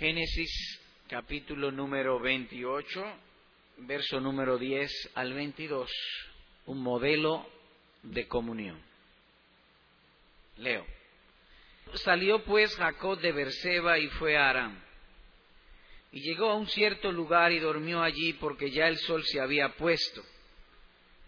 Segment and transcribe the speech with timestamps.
[0.00, 3.04] Génesis capítulo número 28,
[3.80, 5.90] verso número 10 al 22,
[6.64, 7.46] un modelo
[8.02, 8.80] de comunión.
[10.56, 10.86] Leo.
[11.96, 14.82] Salió pues Jacob de Berseba y fue a Aram.
[16.12, 19.76] Y llegó a un cierto lugar y durmió allí porque ya el sol se había
[19.76, 20.22] puesto.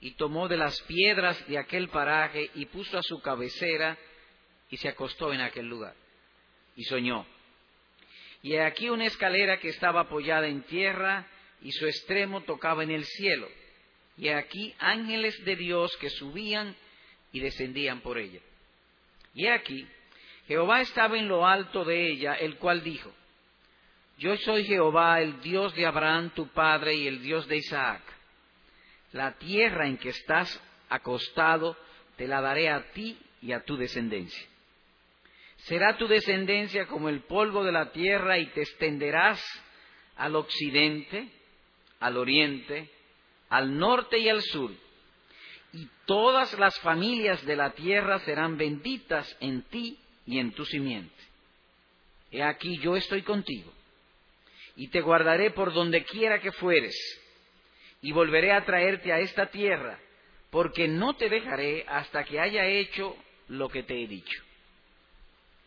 [0.01, 3.99] Y tomó de las piedras de aquel paraje y puso a su cabecera
[4.71, 5.95] y se acostó en aquel lugar.
[6.75, 7.27] Y soñó.
[8.43, 11.27] Y aquí una escalera que estaba apoyada en tierra
[11.61, 13.49] y su extremo tocaba en el cielo.
[14.17, 16.77] Y aquí ángeles de Dios que subían
[17.31, 18.41] y descendían por ella.
[19.35, 19.87] Y aquí,
[20.47, 23.13] Jehová estaba en lo alto de ella, el cual dijo,
[24.19, 28.03] Yo soy Jehová, el Dios de Abraham tu padre y el Dios de Isaac.
[29.13, 31.77] La tierra en que estás acostado
[32.17, 34.52] te la daré a ti y a tu descendencia.
[35.65, 39.41] Será tu descendencia como el polvo de la tierra y te extenderás
[40.17, 41.29] al occidente,
[42.01, 42.91] al oriente,
[43.49, 44.73] al norte y al sur.
[45.73, 51.15] Y todas las familias de la tierra serán benditas en ti y en tu simiente.
[52.33, 53.73] He aquí yo estoy contigo,
[54.75, 56.95] y te guardaré por donde quiera que fueres,
[58.01, 59.99] y volveré a traerte a esta tierra,
[60.51, 63.17] porque no te dejaré hasta que haya hecho
[63.49, 64.43] lo que te he dicho.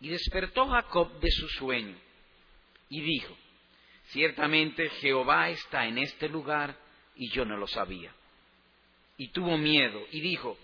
[0.01, 1.95] Y despertó Jacob de su sueño
[2.89, 3.35] y dijo,
[4.07, 6.77] ciertamente Jehová está en este lugar
[7.15, 8.13] y yo no lo sabía.
[9.17, 10.57] Y tuvo miedo y dijo,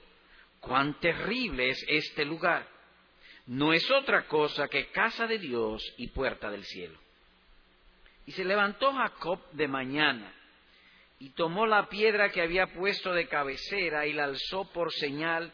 [0.60, 2.68] cuán terrible es este lugar.
[3.48, 7.00] No es otra cosa que casa de Dios y puerta del cielo.
[8.26, 10.32] Y se levantó Jacob de mañana
[11.20, 15.52] y tomó la piedra que había puesto de cabecera y la alzó por señal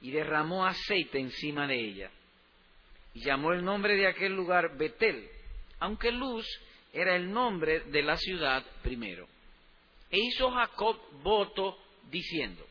[0.00, 2.10] y derramó aceite encima de ella
[3.14, 5.28] y llamó el nombre de aquel lugar Betel,
[5.80, 6.46] aunque Luz
[6.92, 9.26] era el nombre de la ciudad primero.
[10.10, 11.78] E hizo Jacob voto
[12.10, 12.66] diciendo,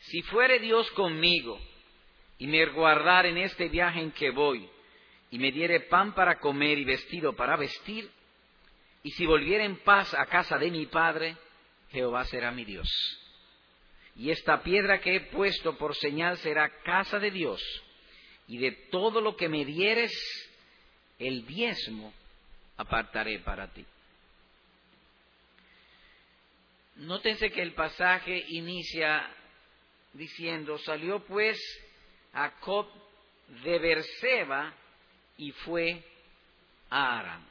[0.00, 1.58] si fuere Dios conmigo
[2.38, 4.68] y me guardar en este viaje en que voy,
[5.30, 8.08] y me diere pan para comer y vestido para vestir,
[9.02, 11.36] y si volviere en paz a casa de mi padre,
[11.90, 12.88] Jehová será mi Dios.
[14.16, 17.60] Y esta piedra que he puesto por señal será casa de Dios
[18.48, 20.12] y de todo lo que me dieres,
[21.18, 22.12] el diezmo
[22.76, 23.84] apartaré para ti.
[26.96, 29.28] Nótense que el pasaje inicia
[30.12, 31.58] diciendo, salió pues
[32.32, 32.86] Jacob
[33.64, 34.74] de Berseba
[35.36, 36.02] y fue
[36.90, 37.44] a Aram.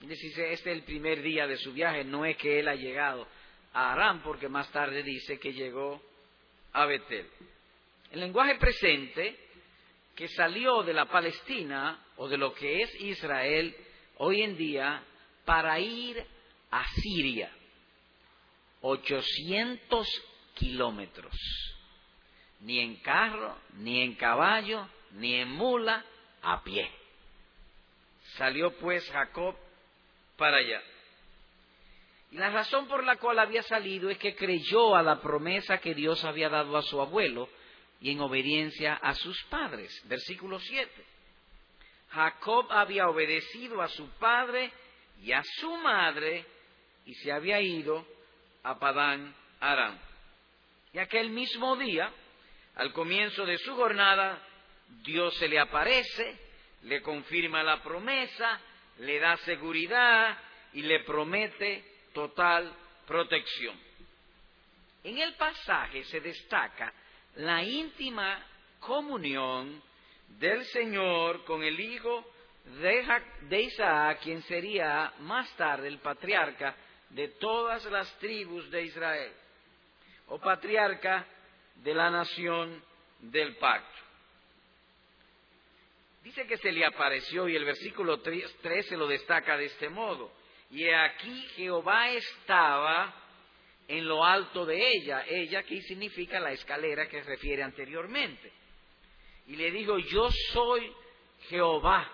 [0.00, 3.26] Dice, este es el primer día de su viaje, no es que él ha llegado
[3.72, 6.00] a Aram, porque más tarde dice que llegó
[6.72, 7.26] a Betel.
[8.12, 9.45] El lenguaje presente
[10.16, 13.76] que salió de la Palestina o de lo que es Israel
[14.16, 15.02] hoy en día
[15.44, 16.24] para ir
[16.70, 17.52] a Siria.
[18.80, 20.08] 800
[20.54, 21.34] kilómetros.
[22.60, 26.04] Ni en carro, ni en caballo, ni en mula,
[26.42, 26.90] a pie.
[28.36, 29.54] Salió pues Jacob
[30.38, 30.82] para allá.
[32.30, 35.94] Y la razón por la cual había salido es que creyó a la promesa que
[35.94, 37.48] Dios había dado a su abuelo,
[38.00, 39.90] y en obediencia a sus padres.
[40.06, 41.04] Versículo 7.
[42.10, 44.70] Jacob había obedecido a su padre
[45.22, 46.44] y a su madre
[47.04, 48.06] y se había ido
[48.62, 49.98] a Padán Aram.
[50.92, 52.10] Y aquel mismo día,
[52.74, 54.42] al comienzo de su jornada,
[55.02, 56.38] Dios se le aparece,
[56.82, 58.60] le confirma la promesa,
[58.98, 60.38] le da seguridad
[60.72, 62.72] y le promete total
[63.06, 63.78] protección.
[65.04, 66.92] En el pasaje se destaca
[67.36, 68.44] la íntima
[68.80, 69.82] comunión
[70.38, 72.24] del Señor con el hijo
[72.80, 76.74] de, Isaac, quien sería más tarde el patriarca
[77.10, 79.32] de todas las tribus de Israel,
[80.28, 81.26] o patriarca
[81.76, 82.82] de la nación
[83.20, 83.98] del pacto.
[86.24, 90.32] Dice que se le apareció y el versículo 13 lo destaca de este modo.
[90.70, 93.14] Y aquí Jehová estaba
[93.88, 98.52] en lo alto de ella, ella que significa la escalera que refiere anteriormente.
[99.46, 100.92] Y le dijo, yo soy
[101.48, 102.10] Jehová,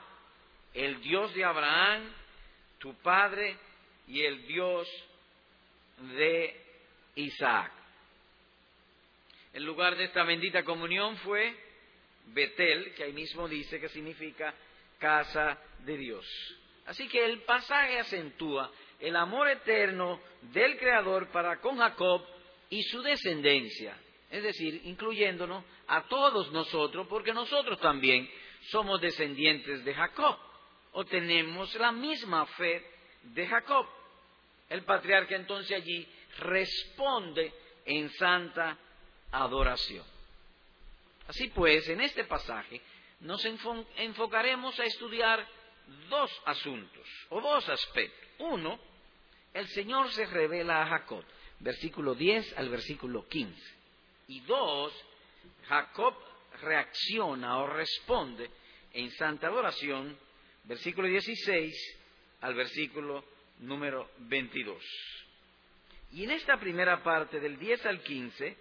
[0.75, 2.13] el Dios de Abraham,
[2.79, 3.57] tu padre,
[4.07, 4.89] y el Dios
[6.17, 6.61] de
[7.15, 7.73] Isaac.
[9.53, 11.55] El lugar de esta bendita comunión fue
[12.27, 14.55] Betel, que ahí mismo dice que significa
[14.99, 16.27] casa de Dios.
[16.87, 18.71] Así que el pasaje acentúa
[19.03, 22.25] el amor eterno del Creador para con Jacob
[22.71, 23.97] y su descendencia,
[24.31, 28.31] es decir, incluyéndonos a todos nosotros, porque nosotros también
[28.71, 30.39] somos descendientes de Jacob.
[30.95, 32.85] o tenemos la misma fe
[33.23, 33.87] de Jacob.
[34.69, 36.07] El patriarca entonces allí
[36.39, 37.51] responde
[37.87, 38.77] en santa
[39.31, 40.05] adoración.
[41.29, 42.81] Así pues, en este pasaje
[43.21, 43.43] nos
[43.97, 45.47] enfocaremos a estudiar
[46.11, 48.29] dos asuntos o dos aspectos.
[48.39, 48.79] Uno,
[49.55, 51.25] el Señor se revela a Jacob,
[51.61, 53.55] versículo 10 al versículo 15.
[54.29, 54.93] Y dos,
[55.69, 56.15] Jacob
[56.61, 58.51] reacciona o responde
[58.93, 60.17] en santa adoración,
[60.65, 61.99] versículo 16
[62.41, 63.25] al versículo
[63.61, 64.83] número 22.
[66.13, 68.57] Y en esta primera parte, del 10 al 15,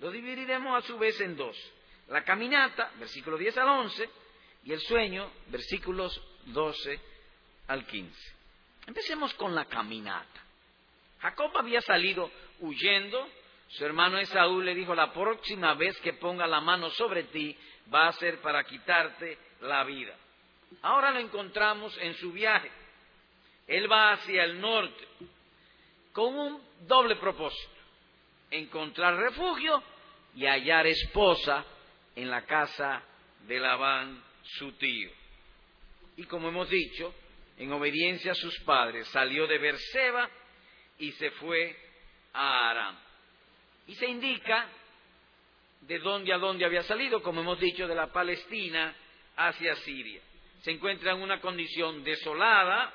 [0.00, 1.56] lo dividiremos a su vez en dos.
[2.08, 4.10] La caminata, versículo 10 al 11,
[4.64, 7.00] y el sueño, versículos 12
[7.68, 8.41] al 15.
[8.86, 10.40] Empecemos con la caminata.
[11.20, 12.30] Jacob había salido
[12.60, 13.28] huyendo.
[13.68, 17.56] Su hermano Esaú le dijo, la próxima vez que ponga la mano sobre ti
[17.92, 20.14] va a ser para quitarte la vida.
[20.82, 22.70] Ahora lo encontramos en su viaje.
[23.66, 25.08] Él va hacia el norte
[26.12, 27.70] con un doble propósito.
[28.50, 29.82] Encontrar refugio
[30.34, 31.64] y hallar esposa
[32.14, 33.02] en la casa
[33.46, 35.10] de Labán, su tío.
[36.16, 37.14] Y como hemos dicho,
[37.58, 40.28] en obediencia a sus padres, salió de Berseba
[40.98, 41.76] y se fue
[42.32, 42.98] a Aram.
[43.86, 44.68] Y se indica
[45.82, 48.94] de dónde a dónde había salido, como hemos dicho, de la Palestina
[49.36, 50.22] hacia Siria.
[50.62, 52.92] Se encuentra en una condición desolada,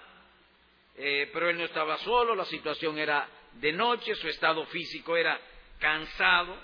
[0.96, 5.40] eh, pero él no estaba solo, la situación era de noche, su estado físico era
[5.80, 6.58] cansado,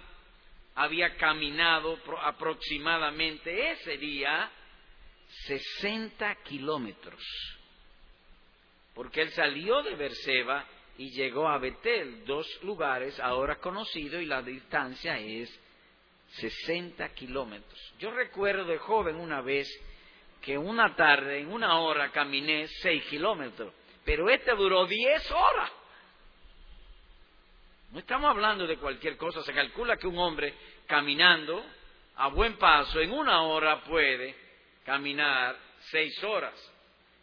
[0.75, 4.50] había caminado aproximadamente ese día
[5.28, 7.22] 60 kilómetros,
[8.94, 10.66] porque él salió de Berseba
[10.98, 15.50] y llegó a Betel, dos lugares ahora conocidos y la distancia es
[16.28, 17.94] 60 kilómetros.
[18.00, 19.68] Yo recuerdo de joven una vez
[20.42, 23.74] que una tarde, en una hora, caminé 6 kilómetros,
[24.04, 25.72] pero este duró 10 horas.
[27.92, 30.54] No estamos hablando de cualquier cosa, se calcula que un hombre
[30.88, 31.63] caminando
[32.16, 34.36] a buen paso en una hora puede
[34.84, 35.56] caminar
[35.92, 36.54] seis horas.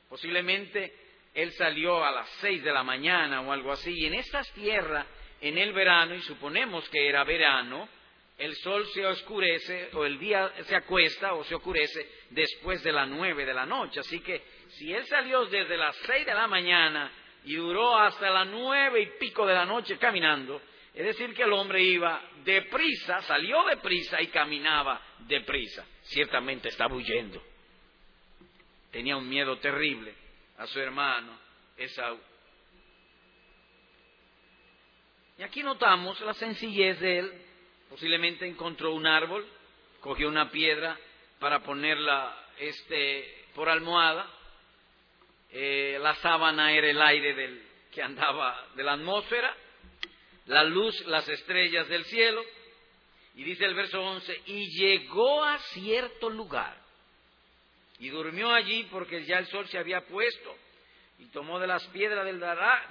[0.09, 0.95] Posiblemente
[1.35, 3.93] él salió a las seis de la mañana o algo así.
[3.93, 5.07] Y en estas tierras,
[5.41, 7.89] en el verano, y suponemos que era verano,
[8.37, 13.07] el sol se oscurece o el día se acuesta o se oscurece después de las
[13.09, 14.01] nueve de la noche.
[14.01, 17.13] Así que si él salió desde las seis de la mañana
[17.45, 20.61] y duró hasta las nueve y pico de la noche caminando,
[20.93, 25.87] es decir, que el hombre iba deprisa, salió deprisa y caminaba deprisa.
[26.03, 27.41] Ciertamente estaba huyendo.
[28.91, 30.20] Tenía un miedo terrible
[30.61, 31.39] a su hermano
[31.77, 32.21] Esaú.
[35.39, 37.33] Y aquí notamos la sencillez de él.
[37.89, 39.49] Posiblemente encontró un árbol,
[40.01, 40.99] cogió una piedra
[41.39, 44.29] para ponerla este, por almohada.
[45.51, 49.57] Eh, la sábana era el aire del, que andaba de la atmósfera,
[50.45, 52.43] la luz, las estrellas del cielo.
[53.35, 56.80] Y dice el verso 11, y llegó a cierto lugar
[58.01, 60.57] y durmió allí porque ya el sol se había puesto
[61.19, 62.41] y tomó de las piedras del,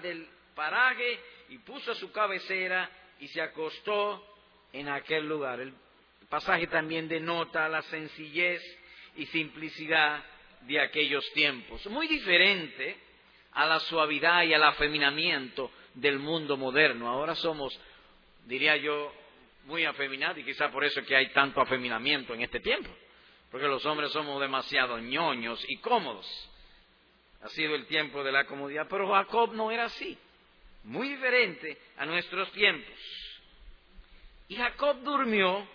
[0.04, 1.20] del paraje
[1.50, 2.90] y puso su cabecera
[3.20, 4.24] y se acostó
[4.72, 5.60] en aquel lugar.
[5.60, 5.74] El
[6.30, 8.62] pasaje también denota la sencillez
[9.16, 10.24] y simplicidad
[10.62, 12.96] de aquellos tiempos, muy diferente
[13.54, 17.10] a la suavidad y al afeminamiento del mundo moderno.
[17.10, 17.78] Ahora somos,
[18.46, 19.12] diría yo,
[19.66, 22.90] muy afeminados y quizá por eso que hay tanto afeminamiento en este tiempo
[23.52, 26.28] porque los hombres somos demasiado ñoños y cómodos.
[27.42, 30.18] Ha sido el tiempo de la comodidad, pero Jacob no era así,
[30.84, 32.96] muy diferente a nuestros tiempos.
[34.50, 35.68] Y Jacob durmió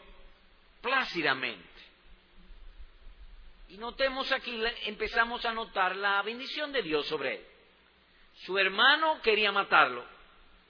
[0.82, 1.64] plácidamente.
[3.68, 7.46] Y notemos aquí, empezamos a notar la bendición de Dios sobre él.
[8.44, 10.04] Su hermano quería matarlo.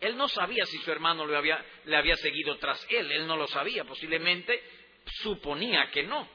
[0.01, 3.37] Él no sabía si su hermano le había, le había seguido tras él, él no
[3.37, 4.63] lo sabía, posiblemente
[5.23, 6.29] suponía que no.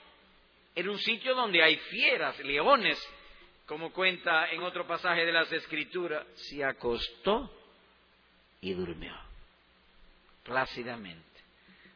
[0.79, 2.97] Era un sitio donde hay fieras, leones,
[3.65, 6.25] como cuenta en otro pasaje de las Escrituras.
[6.35, 7.53] Se acostó
[8.61, 9.13] y durmió
[10.45, 11.41] plácidamente.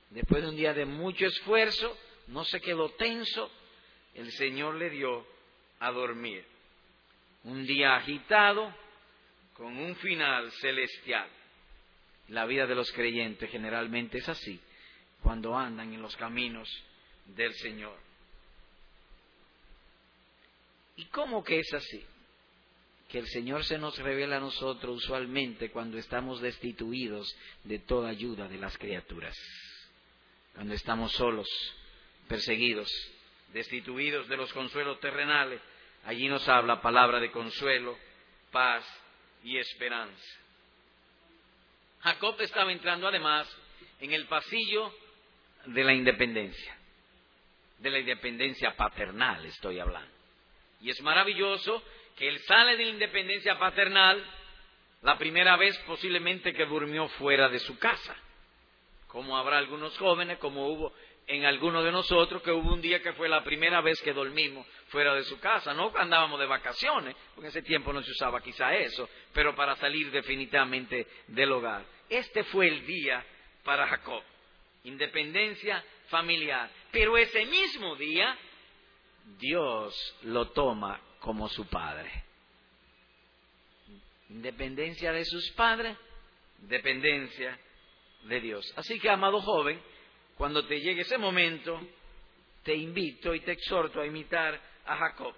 [0.09, 1.97] Después de un día de mucho esfuerzo,
[2.27, 3.49] no se quedó tenso,
[4.15, 5.25] el Señor le dio
[5.79, 6.43] a dormir.
[7.45, 8.75] Un día agitado
[9.53, 11.29] con un final celestial.
[12.27, 14.59] La vida de los creyentes generalmente es así,
[15.21, 16.69] cuando andan en los caminos
[17.27, 17.97] del Señor.
[20.95, 22.05] ¿Y cómo que es así?
[23.09, 28.47] Que el Señor se nos revela a nosotros usualmente cuando estamos destituidos de toda ayuda
[28.47, 29.35] de las criaturas,
[30.53, 31.47] cuando estamos solos,
[32.27, 32.89] perseguidos,
[33.53, 35.61] destituidos de los consuelos terrenales.
[36.05, 37.97] Allí nos habla palabra de consuelo,
[38.51, 38.85] paz
[39.43, 40.39] y esperanza.
[42.01, 43.47] Jacob estaba entrando además
[44.01, 44.93] en el pasillo
[45.65, 46.77] de la independencia,
[47.79, 50.22] de la independencia paternal estoy hablando.
[50.83, 51.81] Y es maravilloso
[52.17, 54.23] que él sale de la independencia paternal
[55.01, 58.15] la primera vez posiblemente que durmió fuera de su casa.
[59.07, 60.93] Como habrá algunos jóvenes, como hubo
[61.25, 64.67] en alguno de nosotros, que hubo un día que fue la primera vez que dormimos
[64.89, 65.73] fuera de su casa.
[65.73, 69.77] No andábamos de vacaciones, porque en ese tiempo no se usaba quizá eso, pero para
[69.77, 71.85] salir definitivamente del hogar.
[72.09, 73.25] Este fue el día
[73.63, 74.21] para Jacob.
[74.83, 76.69] Independencia familiar.
[76.91, 78.37] Pero ese mismo día,
[79.39, 82.11] Dios lo toma como su padre.
[84.29, 85.97] Independencia de sus padres,
[86.59, 87.57] dependencia
[88.23, 88.73] de Dios.
[88.75, 89.79] Así que, amado joven,
[90.37, 91.79] cuando te llegue ese momento,
[92.63, 95.35] te invito y te exhorto a imitar a Jacob,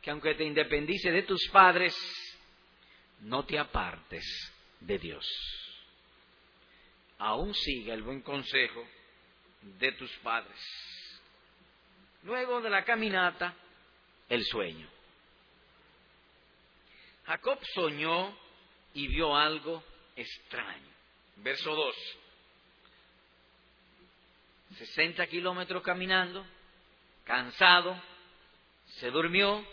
[0.00, 1.94] que aunque te independice de tus padres,
[3.20, 4.24] no te apartes
[4.80, 5.26] de Dios.
[7.18, 8.84] Aún siga el buen consejo
[9.62, 10.58] de tus padres.
[12.22, 13.54] Luego de la caminata,
[14.28, 14.88] el sueño.
[17.26, 18.36] Jacob soñó
[18.94, 19.82] y vio algo
[20.16, 20.88] extraño.
[21.36, 21.96] Verso 2.
[24.78, 26.46] 60 kilómetros caminando,
[27.24, 28.00] cansado,
[28.86, 29.64] se durmió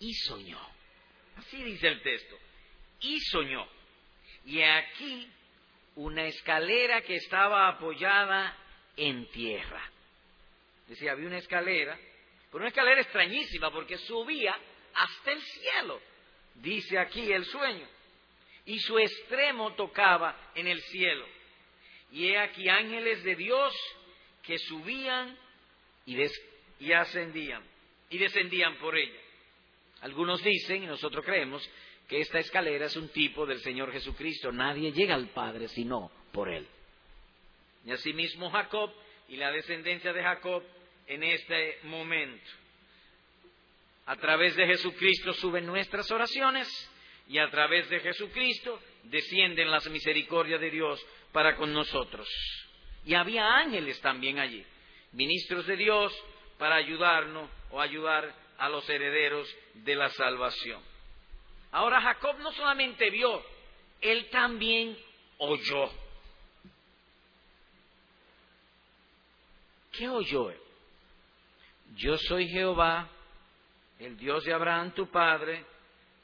[0.00, 0.60] y soñó.
[1.36, 2.36] Así dice el texto.
[3.00, 3.66] Y soñó.
[4.44, 5.30] Y aquí
[5.96, 8.56] una escalera que estaba apoyada
[8.96, 9.91] en tierra.
[10.88, 11.98] Decía, había una escalera,
[12.50, 14.54] pero una escalera extrañísima porque subía
[14.94, 16.00] hasta el cielo,
[16.56, 17.86] dice aquí el sueño.
[18.64, 21.26] Y su extremo tocaba en el cielo.
[22.12, 23.74] Y he aquí ángeles de Dios
[24.42, 25.36] que subían
[26.06, 26.16] y,
[26.78, 27.64] y ascendían
[28.12, 29.18] y descendían por ella.
[30.02, 31.68] Algunos dicen, y nosotros creemos,
[32.08, 34.52] que esta escalera es un tipo del Señor Jesucristo.
[34.52, 36.66] Nadie llega al Padre sino por Él.
[37.86, 38.92] Y asimismo Jacob
[39.32, 40.62] y la descendencia de Jacob
[41.06, 42.50] en este momento.
[44.04, 46.68] A través de Jesucristo suben nuestras oraciones
[47.28, 52.28] y a través de Jesucristo descienden las misericordias de Dios para con nosotros.
[53.06, 54.66] Y había ángeles también allí,
[55.12, 56.12] ministros de Dios
[56.58, 60.82] para ayudarnos o ayudar a los herederos de la salvación.
[61.70, 63.42] Ahora Jacob no solamente vio,
[64.02, 64.94] él también
[65.38, 65.90] oyó.
[69.92, 70.60] ¿Qué oyó él?
[71.96, 73.08] Yo soy Jehová,
[73.98, 75.64] el Dios de Abraham tu padre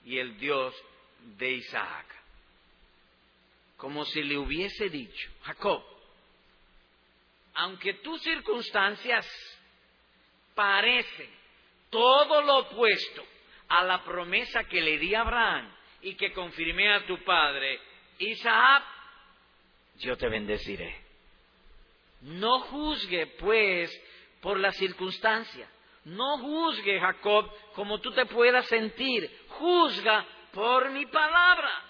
[0.05, 0.75] y el Dios
[1.37, 2.07] de Isaac.
[3.77, 5.85] Como si le hubiese dicho, Jacob,
[7.55, 9.27] aunque tus circunstancias
[10.55, 11.31] parecen
[11.91, 13.25] todo lo opuesto
[13.69, 15.71] a la promesa que le di a Abraham
[16.03, 17.79] y que confirmé a tu padre
[18.19, 18.85] Isaac,
[19.99, 21.08] yo te bendeciré.
[22.21, 23.91] No juzgue, pues,
[24.41, 25.69] por la circunstancia.
[26.05, 29.31] No juzgue, Jacob, como tú te puedas sentir.
[29.49, 31.85] Juzga por mi palabra.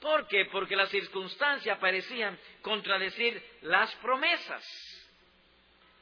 [0.00, 0.44] ¿Por qué?
[0.52, 4.62] Porque las circunstancias parecían contradecir las promesas.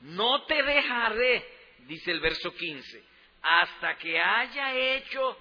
[0.00, 1.46] No te dejaré,
[1.86, 3.04] dice el verso 15,
[3.40, 5.38] hasta que haya hecho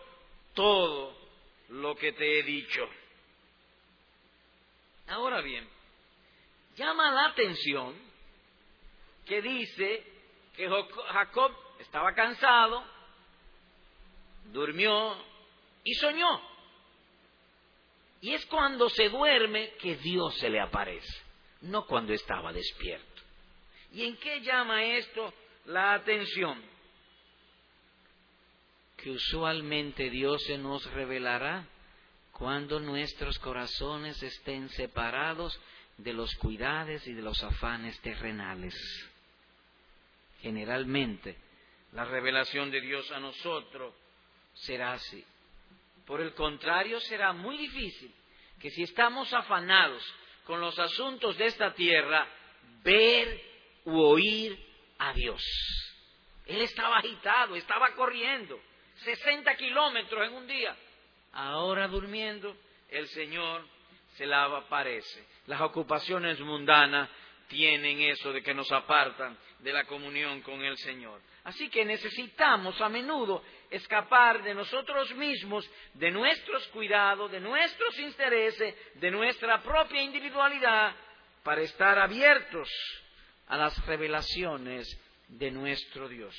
[0.54, 1.18] todo
[1.70, 2.88] lo que te he dicho.
[5.08, 5.68] Ahora bien,
[6.76, 8.11] llama la atención
[9.26, 10.04] que dice
[10.56, 10.70] que
[11.12, 12.84] Jacob estaba cansado,
[14.52, 15.16] durmió
[15.84, 16.42] y soñó.
[18.22, 21.12] Y es cuando se duerme que Dios se le aparece,
[21.62, 23.22] no cuando estaba despierto.
[23.94, 25.34] ¿Y en qué llama esto
[25.66, 26.62] la atención?
[28.96, 31.68] Que usualmente Dios se nos revelará
[32.32, 35.60] cuando nuestros corazones estén separados
[35.98, 38.76] de los cuidados y de los afanes terrenales.
[40.42, 41.38] Generalmente,
[41.94, 43.94] la revelación de Dios a nosotros
[44.54, 45.24] será así.
[46.06, 48.14] Por el contrario, será muy difícil
[48.60, 50.04] que si estamos afanados
[50.46, 52.28] con los asuntos de esta tierra,
[52.84, 53.42] ver
[53.86, 54.58] u oír
[54.98, 55.42] a Dios.
[56.46, 58.60] Él estaba agitado, estaba corriendo,
[58.96, 60.76] 60 kilómetros en un día.
[61.34, 62.56] Ahora durmiendo,
[62.90, 63.66] el Señor
[64.16, 65.26] se la aparece.
[65.48, 67.10] Las ocupaciones mundanas
[67.48, 71.22] tienen eso de que nos apartan de la comunión con el Señor.
[71.44, 78.76] Así que necesitamos a menudo escapar de nosotros mismos, de nuestros cuidados, de nuestros intereses,
[78.96, 80.96] de nuestra propia individualidad,
[81.44, 82.70] para estar abiertos
[83.48, 84.88] a las revelaciones
[85.28, 86.36] de nuestro Dios.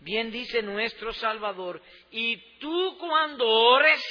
[0.00, 4.02] Bien dice nuestro Salvador, y tú cuando ores,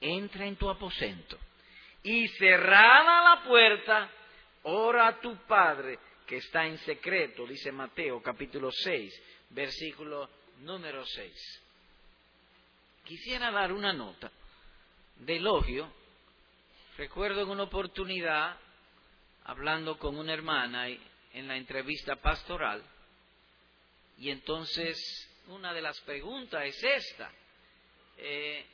[0.00, 1.36] entra en tu aposento
[2.02, 4.10] y cerrada la puerta,
[4.62, 5.98] ora a tu Padre
[6.28, 11.62] que está en secreto, dice Mateo capítulo 6, versículo número 6.
[13.02, 14.30] Quisiera dar una nota
[15.16, 15.90] de elogio.
[16.98, 18.58] Recuerdo en una oportunidad,
[19.44, 22.84] hablando con una hermana en la entrevista pastoral,
[24.18, 24.98] y entonces
[25.46, 27.32] una de las preguntas es esta.
[28.18, 28.66] Eh,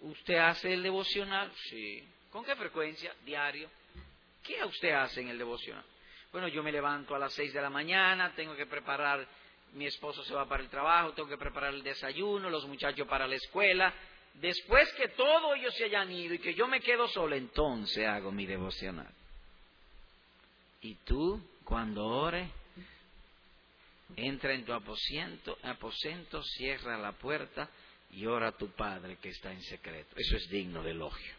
[0.00, 1.50] ¿Usted hace el devocional?
[1.70, 2.06] Sí.
[2.30, 3.14] ¿Con qué frecuencia?
[3.24, 3.70] Diario.
[4.42, 5.93] ¿Qué usted hace en el devocional?
[6.34, 9.24] Bueno, yo me levanto a las seis de la mañana, tengo que preparar,
[9.74, 13.28] mi esposo se va para el trabajo, tengo que preparar el desayuno, los muchachos para
[13.28, 13.94] la escuela.
[14.40, 18.32] Después que todos ellos se hayan ido y que yo me quedo solo, entonces hago
[18.32, 19.14] mi devocional.
[20.80, 22.50] Y tú, cuando ores,
[24.16, 27.70] entra en tu aposento, aposento, cierra la puerta
[28.10, 30.16] y ora a tu Padre que está en secreto.
[30.16, 31.32] Eso es digno de elogio.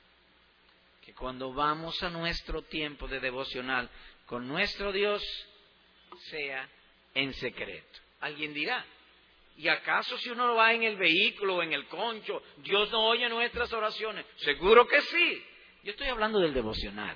[1.03, 3.89] Que cuando vamos a nuestro tiempo de devocional
[4.25, 5.24] con nuestro Dios,
[6.29, 6.70] sea
[7.13, 8.00] en secreto.
[8.22, 8.86] Alguien dirá,
[9.58, 13.29] ¿y acaso si uno va en el vehículo o en el concho, Dios no oye
[13.29, 14.25] nuestras oraciones?
[14.38, 15.46] Seguro que sí.
[15.84, 17.15] Yo estoy hablando del devocional.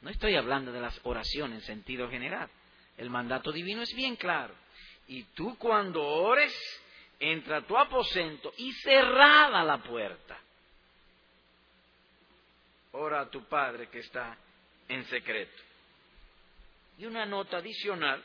[0.00, 2.50] No estoy hablando de las oraciones en sentido general.
[2.96, 4.54] El mandato divino es bien claro.
[5.08, 6.54] Y tú cuando ores,
[7.18, 10.38] entra a tu aposento y cerrada la puerta.
[12.92, 14.36] Ora a tu Padre que está
[14.88, 15.62] en secreto.
[16.98, 18.22] Y una nota adicional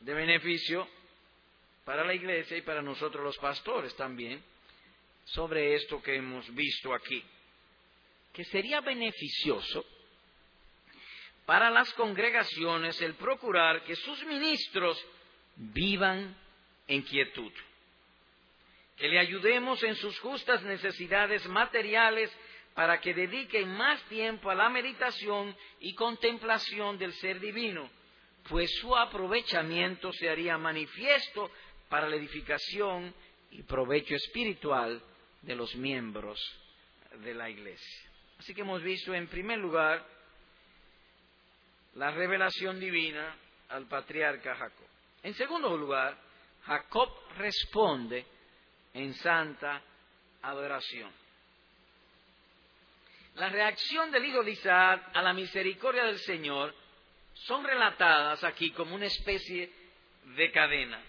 [0.00, 0.88] de beneficio
[1.84, 4.42] para la iglesia y para nosotros los pastores también
[5.24, 7.22] sobre esto que hemos visto aquí,
[8.32, 9.84] que sería beneficioso
[11.46, 15.02] para las congregaciones el procurar que sus ministros
[15.56, 16.36] vivan
[16.86, 17.52] en quietud,
[18.96, 22.30] que le ayudemos en sus justas necesidades materiales
[22.74, 27.88] para que dediquen más tiempo a la meditación y contemplación del ser divino,
[28.48, 31.50] pues su aprovechamiento se haría manifiesto
[31.88, 33.14] para la edificación
[33.52, 35.00] y provecho espiritual
[35.42, 36.38] de los miembros
[37.22, 38.10] de la Iglesia.
[38.38, 40.04] Así que hemos visto en primer lugar
[41.94, 43.36] la revelación divina
[43.68, 44.86] al patriarca Jacob.
[45.22, 46.18] En segundo lugar,
[46.64, 48.26] Jacob responde
[48.92, 49.80] en santa
[50.42, 51.23] adoración.
[53.34, 56.74] La reacción del hijo de Isaac a la misericordia del Señor
[57.34, 59.72] son relatadas aquí como una especie
[60.36, 61.02] de cadena.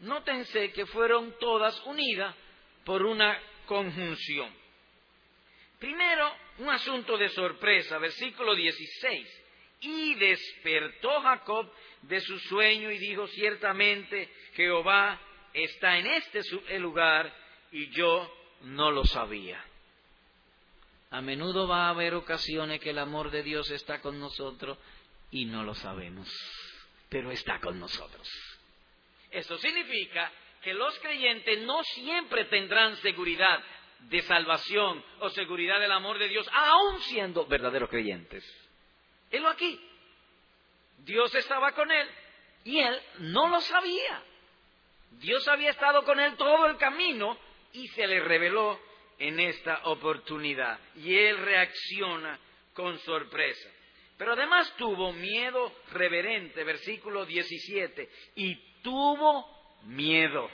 [0.00, 2.34] Nótense que fueron todas unidas
[2.84, 4.52] por una conjunción.
[5.78, 9.42] Primero, un asunto de sorpresa, versículo 16.
[9.80, 15.20] Y despertó Jacob de su sueño y dijo, ciertamente Jehová
[15.52, 16.40] está en este
[16.78, 17.34] lugar
[17.72, 19.64] y yo no lo sabía.
[21.12, 24.78] A menudo va a haber ocasiones que el amor de Dios está con nosotros
[25.30, 26.26] y no lo sabemos,
[27.10, 28.26] pero está con nosotros.
[29.30, 33.62] Esto significa que los creyentes no siempre tendrán seguridad
[34.08, 38.42] de salvación o seguridad del amor de Dios, aun siendo verdaderos creyentes.
[39.30, 39.78] Él aquí.
[41.04, 42.08] Dios estaba con él
[42.64, 44.22] y él no lo sabía.
[45.18, 47.36] Dios había estado con él todo el camino
[47.74, 48.80] y se le reveló
[49.18, 50.78] en esta oportunidad.
[50.96, 52.38] Y él reacciona
[52.74, 53.70] con sorpresa.
[54.16, 60.48] Pero además tuvo miedo reverente, versículo 17, y tuvo miedo.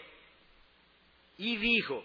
[1.36, 2.04] Y dijo,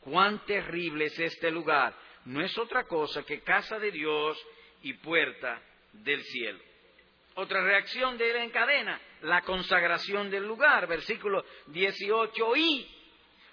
[0.00, 1.94] cuán terrible es este lugar.
[2.24, 4.38] No es otra cosa que casa de Dios
[4.82, 5.62] y puerta
[5.92, 6.58] del cielo.
[7.34, 12.99] Otra reacción de él en cadena, la consagración del lugar, versículo 18 y.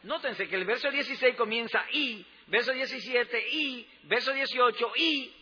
[0.08, 5.34] Nótense que el verso 16 comienza y, verso 17 y, verso 18 y.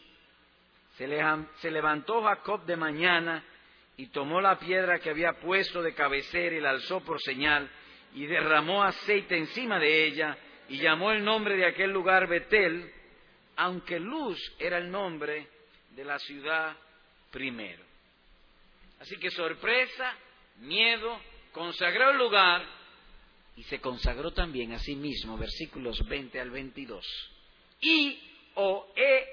[0.97, 3.43] Se, levantó Jacob de mañana
[3.95, 7.69] y tomó la piedra que había puesto de cabecera y la alzó por señal
[8.15, 10.35] y derramó aceite encima de ella
[10.67, 12.91] y llamó el nombre de aquel lugar Betel,
[13.57, 15.47] aunque Luz era el nombre
[15.91, 16.75] de la ciudad
[17.29, 17.83] primero.
[18.99, 20.11] Así que sorpresa,
[20.61, 22.65] miedo, consagró el lugar
[23.57, 27.05] y se consagró también a sí mismo, versículos 20 al 22.
[27.81, 28.19] Y
[28.55, 29.25] o e,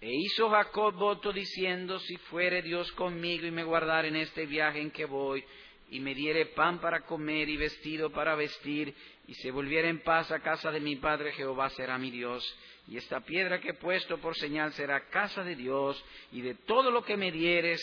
[0.00, 4.80] e hizo Jacob voto diciendo, si fuere Dios conmigo y me guardar en este viaje
[4.80, 5.44] en que voy,
[5.88, 8.92] y me diere pan para comer y vestido para vestir,
[9.28, 12.44] y se volviera en paz a casa de mi padre Jehová será mi Dios,
[12.88, 16.90] y esta piedra que he puesto por señal será casa de Dios, y de todo
[16.90, 17.80] lo que me dieres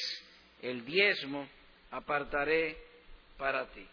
[0.61, 1.47] el diezmo,
[1.91, 2.77] apartaré
[3.37, 3.85] para ti.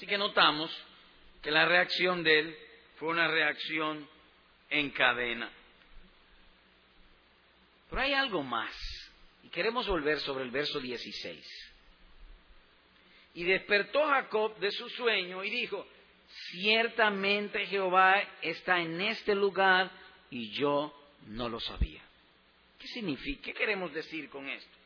[0.00, 0.74] Así que notamos
[1.42, 2.56] que la reacción de él
[2.96, 4.08] fue una reacción
[4.70, 5.52] en cadena.
[7.90, 8.74] Pero hay algo más,
[9.44, 11.70] y queremos volver sobre el verso 16.
[13.34, 15.86] Y despertó Jacob de su sueño y dijo,
[16.52, 19.90] ciertamente Jehová está en este lugar
[20.30, 22.02] y yo no lo sabía.
[22.78, 23.42] ¿Qué significa?
[23.42, 24.79] ¿Qué queremos decir con esto?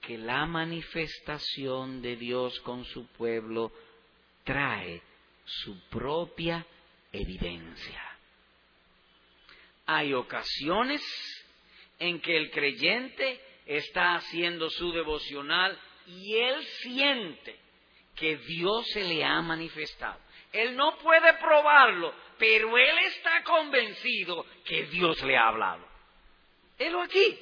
[0.00, 3.72] Que la manifestación de Dios con su pueblo
[4.44, 5.02] trae
[5.44, 6.64] su propia
[7.12, 8.02] evidencia.
[9.86, 11.02] Hay ocasiones
[11.98, 17.58] en que el creyente está haciendo su devocional y él siente
[18.16, 20.18] que Dios se le ha manifestado.
[20.52, 25.86] Él no puede probarlo, pero él está convencido que Dios le ha hablado.
[26.78, 27.38] Él aquí.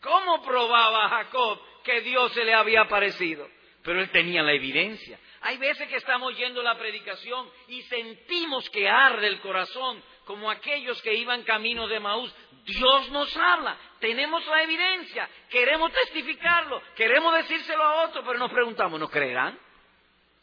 [0.00, 3.48] ¿Cómo probaba Jacob que Dios se le había aparecido?
[3.82, 5.18] Pero él tenía la evidencia.
[5.42, 11.00] Hay veces que estamos yendo la predicación y sentimos que arde el corazón, como aquellos
[11.02, 12.34] que iban camino de Maús.
[12.64, 19.00] Dios nos habla, tenemos la evidencia, queremos testificarlo, queremos decírselo a otro, pero nos preguntamos,
[19.00, 19.58] ¿nos creerán?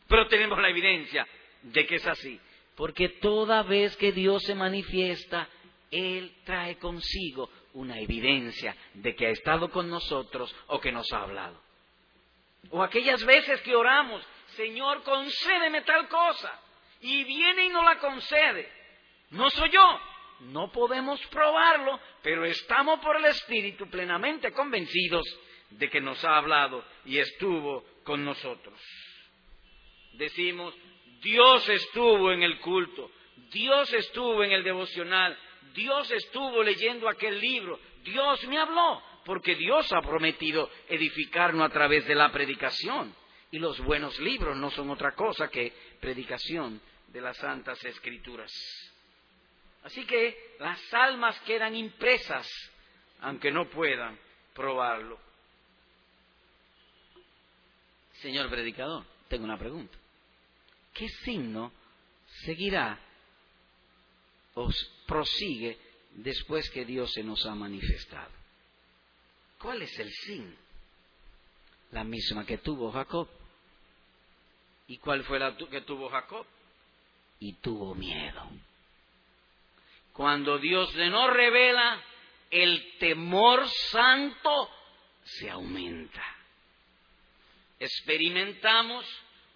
[0.08, 1.28] Pero tenemos la evidencia
[1.62, 2.40] de que es así.
[2.76, 5.48] Porque toda vez que Dios se manifiesta,
[5.92, 11.22] Él trae consigo una evidencia de que ha estado con nosotros o que nos ha
[11.22, 11.62] hablado.
[12.72, 16.60] O aquellas veces que oramos, Señor, concédeme tal cosa,
[17.02, 18.68] y viene y no la concede.
[19.30, 20.00] No soy yo,
[20.52, 25.26] no podemos probarlo, pero estamos por el Espíritu plenamente convencidos
[25.70, 28.80] de que nos ha hablado y estuvo con nosotros.
[30.14, 30.74] Decimos,
[31.22, 33.12] Dios estuvo en el culto,
[33.52, 35.38] Dios estuvo en el devocional,
[35.78, 42.04] Dios estuvo leyendo aquel libro, Dios me habló, porque Dios ha prometido edificarnos a través
[42.08, 43.16] de la predicación.
[43.52, 48.52] Y los buenos libros no son otra cosa que predicación de las santas escrituras.
[49.84, 52.50] Así que las almas quedan impresas,
[53.22, 54.18] aunque no puedan
[54.56, 55.20] probarlo.
[58.14, 59.96] Señor predicador, tengo una pregunta.
[60.92, 61.72] ¿Qué signo
[62.46, 63.00] seguirá
[64.58, 64.70] o
[65.06, 65.78] prosigue
[66.14, 68.32] después que Dios se nos ha manifestado?
[69.60, 70.56] ¿Cuál es el signo?
[71.92, 73.28] La misma que tuvo Jacob.
[74.88, 76.46] ¿Y cuál fue la que tuvo Jacob?
[77.40, 78.50] Y tuvo miedo.
[80.12, 82.02] Cuando Dios le nos revela,
[82.50, 84.70] el temor santo
[85.24, 86.24] se aumenta.
[87.80, 89.06] Experimentamos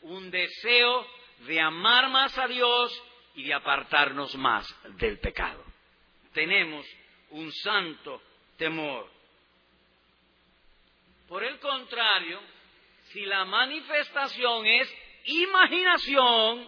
[0.04, 1.08] un deseo
[1.48, 3.04] de amar más a Dios
[3.36, 4.68] y de apartarnos más
[4.98, 5.64] del pecado.
[6.34, 6.86] Tenemos
[7.32, 8.22] un santo
[8.58, 9.10] temor.
[11.28, 12.40] Por el contrario,
[13.12, 14.94] si la manifestación es
[15.26, 16.68] imaginación,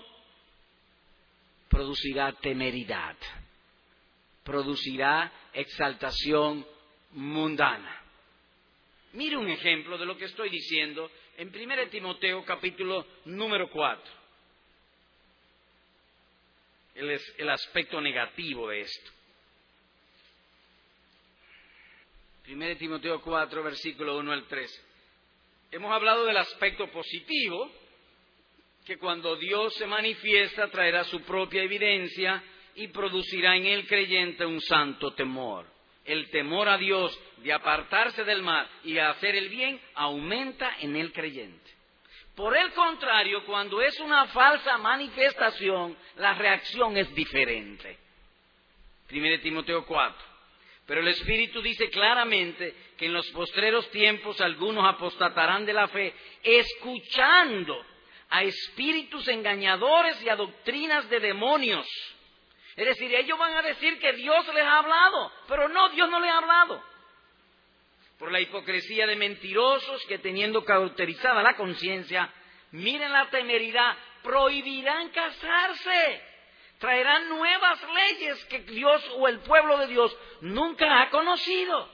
[1.69, 3.17] producirá temeridad
[4.43, 6.65] producirá exaltación
[7.11, 8.01] mundana.
[9.13, 14.22] Mire un ejemplo de lo que estoy diciendo en 1 Timoteo capítulo número 4.
[16.95, 19.11] El, el aspecto negativo de esto.
[22.47, 24.87] 1 Timoteo 4, versículo 1 al 3.
[25.71, 27.71] Hemos hablado del aspecto positivo,
[28.85, 32.43] que cuando Dios se manifiesta traerá su propia evidencia
[32.75, 35.65] y producirá en el creyente un santo temor.
[36.05, 41.13] El temor a Dios de apartarse del mal y hacer el bien aumenta en el
[41.13, 41.71] creyente.
[42.35, 47.97] Por el contrario, cuando es una falsa manifestación, la reacción es diferente.
[49.11, 50.33] 1 Timoteo 4.
[50.85, 56.13] Pero el Espíritu dice claramente que en los postreros tiempos algunos apostatarán de la fe,
[56.41, 57.85] escuchando
[58.29, 61.87] a espíritus engañadores y a doctrinas de demonios
[62.75, 66.19] es decir, ellos van a decir que Dios les ha hablado, pero no, Dios no
[66.19, 66.83] les ha hablado.
[68.23, 72.33] Por la hipocresía de mentirosos que teniendo cauterizada la conciencia,
[72.71, 76.21] miren la temeridad, prohibirán casarse,
[76.79, 81.89] traerán nuevas leyes que Dios o el pueblo de Dios nunca ha conocido.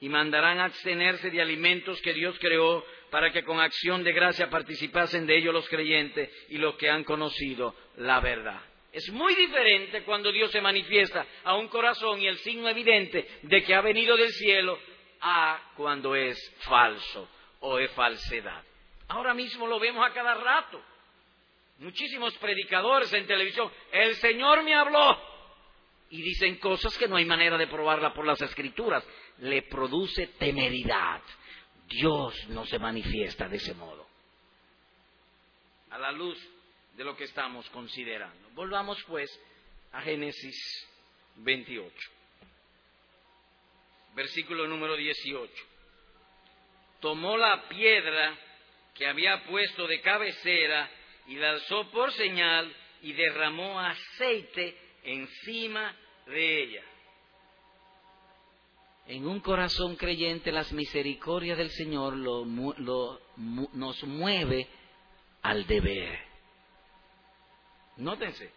[0.00, 5.26] Y mandarán abstenerse de alimentos que Dios creó para que con acción de gracia participasen
[5.26, 8.71] de ellos los creyentes y los que han conocido la verdad.
[8.92, 13.62] Es muy diferente cuando Dios se manifiesta a un corazón y el signo evidente de
[13.64, 14.78] que ha venido del cielo
[15.22, 17.26] a cuando es falso
[17.60, 18.62] o es falsedad.
[19.08, 20.82] Ahora mismo lo vemos a cada rato.
[21.78, 25.18] Muchísimos predicadores en televisión, el Señor me habló
[26.10, 29.02] y dicen cosas que no hay manera de probarla por las escrituras.
[29.38, 31.22] Le produce temeridad.
[31.88, 34.06] Dios no se manifiesta de ese modo.
[35.90, 36.38] A la luz
[36.96, 38.50] de lo que estamos considerando.
[38.50, 39.30] Volvamos pues
[39.92, 40.56] a Génesis
[41.36, 41.94] 28.
[44.14, 45.52] Versículo número 18.
[47.00, 48.38] Tomó la piedra
[48.94, 50.90] que había puesto de cabecera
[51.26, 56.82] y la alzó por señal y derramó aceite encima de ella.
[59.06, 62.44] En un corazón creyente las misericordias del Señor lo,
[63.36, 64.68] nos mueve
[65.42, 66.31] al deber.
[67.96, 68.50] Nótense,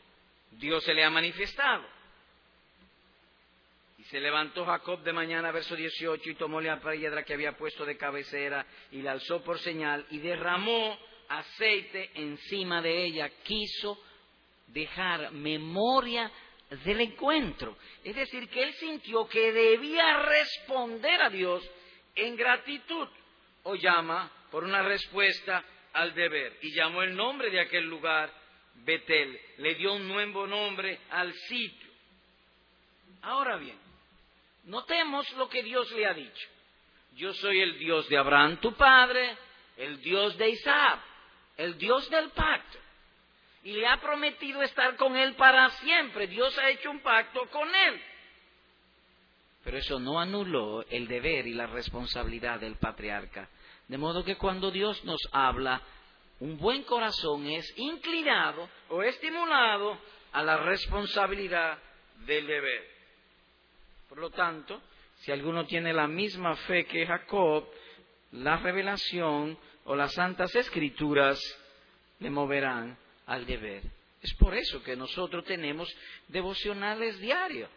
[0.51, 1.83] Dios se le ha manifestado.
[3.97, 7.85] Y se levantó Jacob de mañana, verso 18, y tomó la piedra que había puesto
[7.85, 10.97] de cabecera y la alzó por señal y derramó
[11.29, 13.29] aceite encima de ella.
[13.43, 13.97] Quiso
[14.67, 16.31] dejar memoria
[16.83, 17.77] del encuentro.
[18.03, 21.67] Es decir, que él sintió que debía responder a Dios
[22.15, 23.07] en gratitud
[23.63, 26.57] o llama por una respuesta al deber.
[26.61, 28.31] Y llamó el nombre de aquel lugar
[28.83, 29.39] Betel.
[29.57, 31.89] Le dio un nuevo nombre al sitio.
[33.21, 33.77] Ahora bien,
[34.65, 36.47] notemos lo que Dios le ha dicho.
[37.15, 39.37] Yo soy el Dios de Abraham, tu padre,
[39.77, 40.99] el Dios de Isaac,
[41.57, 42.79] el Dios del pacto
[43.65, 46.27] y le ha prometido estar con él para siempre.
[46.27, 47.99] Dios ha hecho un pacto con él.
[49.63, 53.49] Pero eso no anuló el deber y la responsabilidad del patriarca.
[53.87, 55.81] De modo que cuando Dios nos habla,
[56.39, 59.97] un buen corazón es inclinado o estimulado
[60.31, 61.79] a la responsabilidad
[62.25, 62.87] del deber.
[64.09, 64.81] Por lo tanto,
[65.19, 67.67] si alguno tiene la misma fe que Jacob,
[68.31, 71.39] la revelación o las santas escrituras
[72.19, 73.83] le moverán al deber.
[74.21, 75.93] Es por eso que nosotros tenemos
[76.27, 77.69] devocionales diarios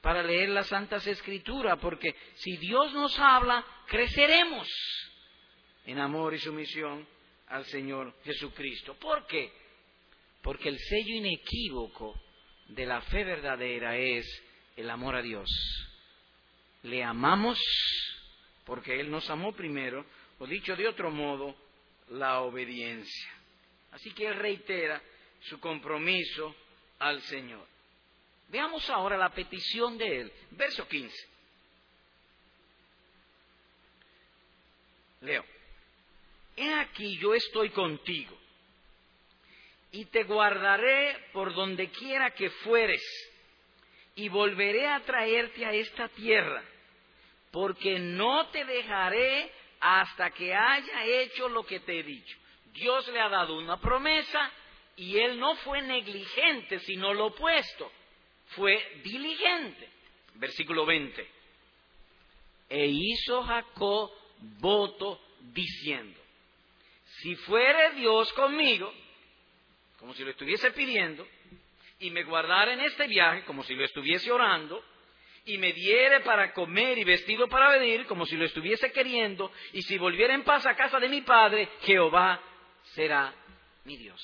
[0.00, 4.68] para leer las Santas Escrituras, porque si Dios nos habla, creceremos
[5.84, 7.06] en amor y sumisión
[7.50, 8.94] al Señor Jesucristo.
[8.94, 9.52] ¿Por qué?
[10.42, 12.18] Porque el sello inequívoco
[12.68, 14.24] de la fe verdadera es
[14.76, 15.48] el amor a Dios.
[16.82, 17.60] Le amamos
[18.64, 20.06] porque Él nos amó primero,
[20.38, 21.54] o dicho de otro modo,
[22.10, 23.30] la obediencia.
[23.92, 25.02] Así que él reitera
[25.40, 26.54] su compromiso
[26.98, 27.66] al Señor.
[28.48, 30.32] Veamos ahora la petición de él.
[30.52, 31.28] Verso 15.
[35.22, 35.59] Leo.
[36.56, 38.36] He aquí yo estoy contigo
[39.92, 43.02] y te guardaré por donde quiera que fueres
[44.16, 46.62] y volveré a traerte a esta tierra,
[47.50, 52.36] porque no te dejaré hasta que haya hecho lo que te he dicho.
[52.72, 54.52] Dios le ha dado una promesa
[54.96, 57.90] y él no fue negligente, sino lo opuesto,
[58.48, 59.88] fue diligente.
[60.34, 61.28] Versículo 20.
[62.68, 64.10] E hizo Jacob
[64.60, 65.20] voto
[65.52, 66.19] diciendo,
[67.22, 68.92] si fuere Dios conmigo,
[69.98, 71.26] como si lo estuviese pidiendo,
[71.98, 74.82] y me guardara en este viaje, como si lo estuviese orando,
[75.44, 79.82] y me diere para comer y vestido para venir, como si lo estuviese queriendo, y
[79.82, 82.40] si volviera en paz a casa de mi padre, Jehová
[82.94, 83.34] será
[83.84, 84.20] mi Dios.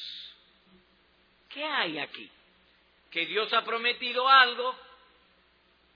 [1.48, 2.30] ¿Qué hay aquí?
[3.10, 4.76] Que Dios ha prometido algo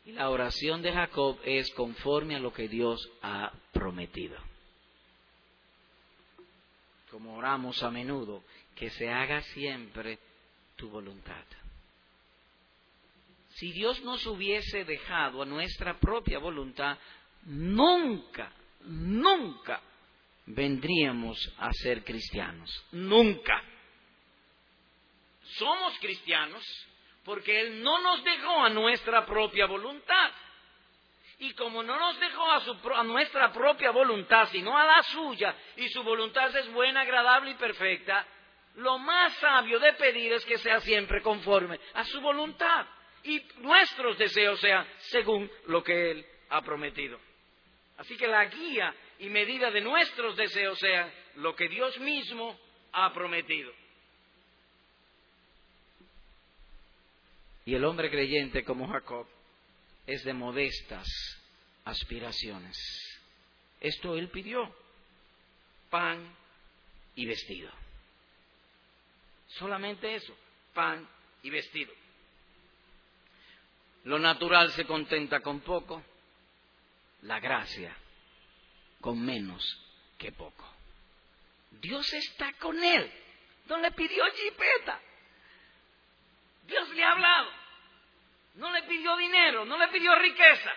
[0.06, 4.49] y la oración de Jacob es conforme a lo que Dios ha prometido.
[7.10, 8.44] Como oramos a menudo,
[8.76, 10.18] que se haga siempre
[10.76, 11.44] tu voluntad.
[13.54, 16.96] Si Dios nos hubiese dejado a nuestra propia voluntad,
[17.44, 19.82] nunca, nunca
[20.46, 22.70] vendríamos a ser cristianos.
[22.92, 23.62] Nunca.
[25.58, 26.64] Somos cristianos
[27.24, 30.30] porque Él no nos dejó a nuestra propia voluntad.
[31.40, 36.02] Y como no nos dejó a, nuestra propia voluntad, sino a la suya, y su
[36.02, 38.26] voluntad es buena, agradable y perfecta,
[38.74, 42.86] lo más sabio de pedir es que sea siempre conforme a su voluntad.
[43.24, 47.18] Y nuestros deseos sean según lo que Él ha prometido.
[47.96, 52.58] Así que la guía y medida de nuestros deseos sean lo que Dios mismo
[52.92, 53.72] ha prometido.
[57.64, 59.26] Y el hombre creyente como Jacob
[60.06, 61.06] es de modestas
[61.84, 62.76] aspiraciones.
[63.80, 64.74] Esto él pidió,
[65.88, 66.36] pan
[67.14, 67.70] y vestido.
[69.48, 70.36] Solamente eso,
[70.74, 71.08] pan
[71.42, 71.92] y vestido.
[74.04, 76.02] Lo natural se contenta con poco,
[77.22, 77.94] la gracia
[79.00, 79.62] con menos
[80.18, 80.64] que poco.
[81.70, 83.10] Dios está con él.
[83.66, 85.00] No le pidió chipeta.
[86.66, 87.59] Dios le ha hablado.
[88.60, 90.70] No le pidió dinero, no le pidió riqueza.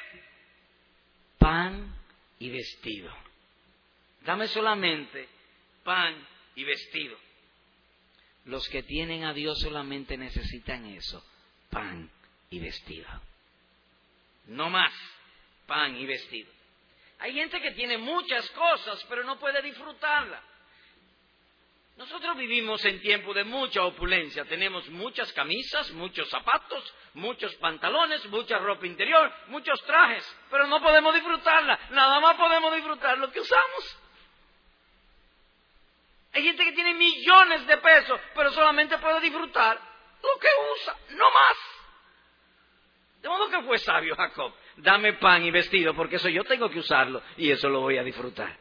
[1.38, 1.94] Pan
[2.40, 3.14] y vestido.
[4.22, 5.28] Dame solamente
[5.84, 6.16] pan
[6.56, 7.18] y vestido.
[8.46, 11.22] Los que tienen a Dios solamente necesitan eso,
[11.70, 12.10] pan
[12.50, 13.10] y vestido.
[14.46, 14.94] No más,
[15.68, 16.50] pan y vestido.
[17.20, 20.42] Hay gente que tiene muchas cosas, pero no puede disfrutarla.
[21.96, 24.46] Nosotros vivimos en tiempo de mucha opulencia.
[24.46, 31.14] Tenemos muchas camisas, muchos zapatos, muchos pantalones, mucha ropa interior, muchos trajes, pero no podemos
[31.14, 31.80] disfrutarla.
[31.92, 34.00] Nada más podemos disfrutar lo que usamos.
[36.34, 39.80] Hay gente que tiene millones de pesos, pero solamente puede disfrutar
[40.24, 41.58] lo que usa, no más.
[43.22, 44.52] De modo que fue sabio Jacob.
[44.78, 48.04] Dame pan y vestido, porque eso yo tengo que usarlo y eso lo voy a
[48.04, 48.58] disfrutar.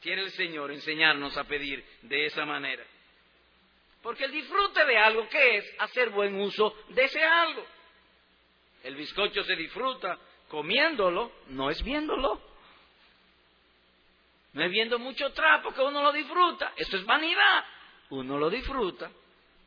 [0.00, 2.84] Quiere el Señor enseñarnos a pedir de esa manera.
[4.02, 5.74] Porque el disfrute de algo, ¿qué es?
[5.78, 7.64] Hacer buen uso de ese algo.
[8.84, 12.40] El bizcocho se disfruta comiéndolo, no es viéndolo.
[14.52, 16.72] No es viendo mucho trapo que uno lo disfruta.
[16.76, 17.64] Eso es vanidad.
[18.10, 19.10] Uno lo disfruta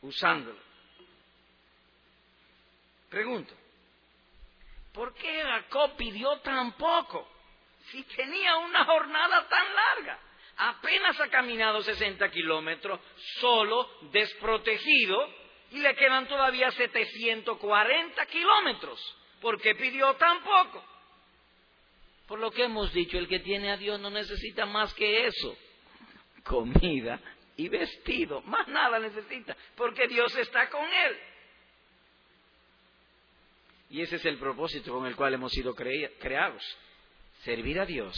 [0.02, 0.60] usándolo.
[3.10, 3.54] Pregunto,
[4.94, 7.28] ¿por qué Jacob pidió tan poco?
[7.90, 10.20] Si tenía una jornada tan larga.
[10.58, 13.00] Apenas ha caminado 60 kilómetros,
[13.40, 15.28] solo, desprotegido,
[15.72, 19.18] y le quedan todavía 740 kilómetros.
[19.40, 20.86] ¿Por qué pidió tan poco?
[22.28, 25.58] Por lo que hemos dicho, el que tiene a Dios no necesita más que eso.
[26.44, 27.20] Comida
[27.58, 28.42] y vestido.
[28.42, 31.20] Más nada necesita, porque Dios está con él.
[33.90, 36.64] Y ese es el propósito con el cual hemos sido creados.
[37.44, 38.16] Servir a Dios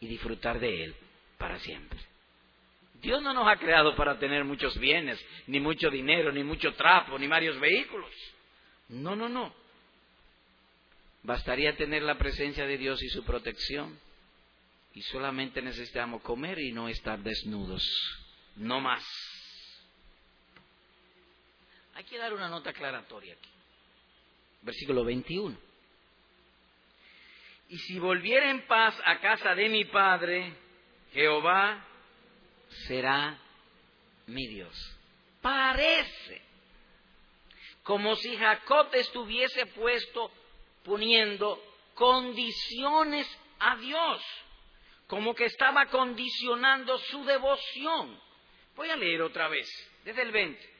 [0.00, 0.94] y disfrutar de Él
[1.38, 1.98] para siempre.
[3.00, 7.18] Dios no nos ha creado para tener muchos bienes, ni mucho dinero, ni mucho trapo,
[7.18, 8.10] ni varios vehículos.
[8.88, 9.54] No, no, no.
[11.22, 13.98] Bastaría tener la presencia de Dios y su protección.
[14.92, 17.82] Y solamente necesitamos comer y no estar desnudos.
[18.56, 19.02] No más.
[21.94, 23.48] Hay que dar una nota aclaratoria aquí.
[24.62, 25.69] Versículo 21.
[27.70, 30.52] Y si volviera en paz a casa de mi padre,
[31.12, 31.86] Jehová
[32.88, 33.38] será
[34.26, 34.74] mi Dios.
[35.40, 36.42] Parece
[37.84, 40.32] como si Jacob estuviese puesto
[40.82, 41.62] poniendo
[41.94, 43.28] condiciones
[43.60, 44.20] a Dios,
[45.06, 48.20] como que estaba condicionando su devoción.
[48.74, 49.68] Voy a leer otra vez,
[50.04, 50.74] desde el 20.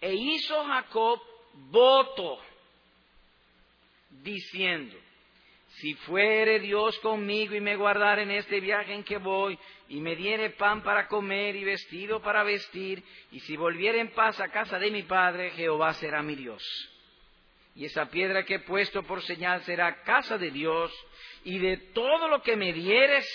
[0.00, 1.20] E hizo Jacob
[1.52, 2.42] voto,
[4.10, 4.98] diciendo,
[5.80, 9.58] si fuere Dios conmigo y me guardare en este viaje en que voy,
[9.88, 14.40] y me diere pan para comer y vestido para vestir, y si volviere en paz
[14.40, 16.62] a casa de mi padre, Jehová será mi Dios
[17.74, 20.92] y esa piedra que he puesto por señal será casa de Dios,
[21.44, 23.26] y de todo lo que me dieres,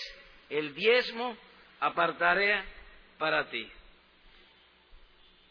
[0.49, 1.37] el diezmo
[1.79, 2.63] apartaré
[3.17, 3.69] para ti.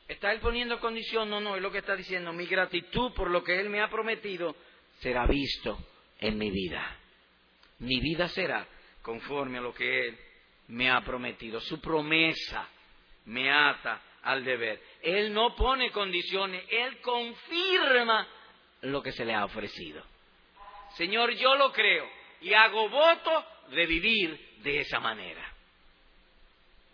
[0.08, 1.28] ¿Está él poniendo condición?
[1.28, 2.32] No, no, es lo que está diciendo.
[2.32, 4.56] Mi gratitud por lo que él me ha prometido
[5.00, 5.78] será visto
[6.18, 6.96] en mi vida.
[7.78, 8.66] Mi vida será
[9.02, 10.18] conforme a lo que él
[10.68, 11.60] me ha prometido.
[11.60, 12.68] Su promesa
[13.26, 14.82] me ata al deber.
[15.02, 18.26] Él no pone condiciones, él confirma
[18.82, 20.04] lo que se le ha ofrecido.
[20.96, 22.08] Señor, yo lo creo
[22.40, 25.52] y hago voto de vivir de esa manera.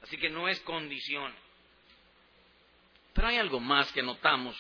[0.03, 1.35] Así que no es condición.
[3.15, 4.57] Pero hay algo más que notamos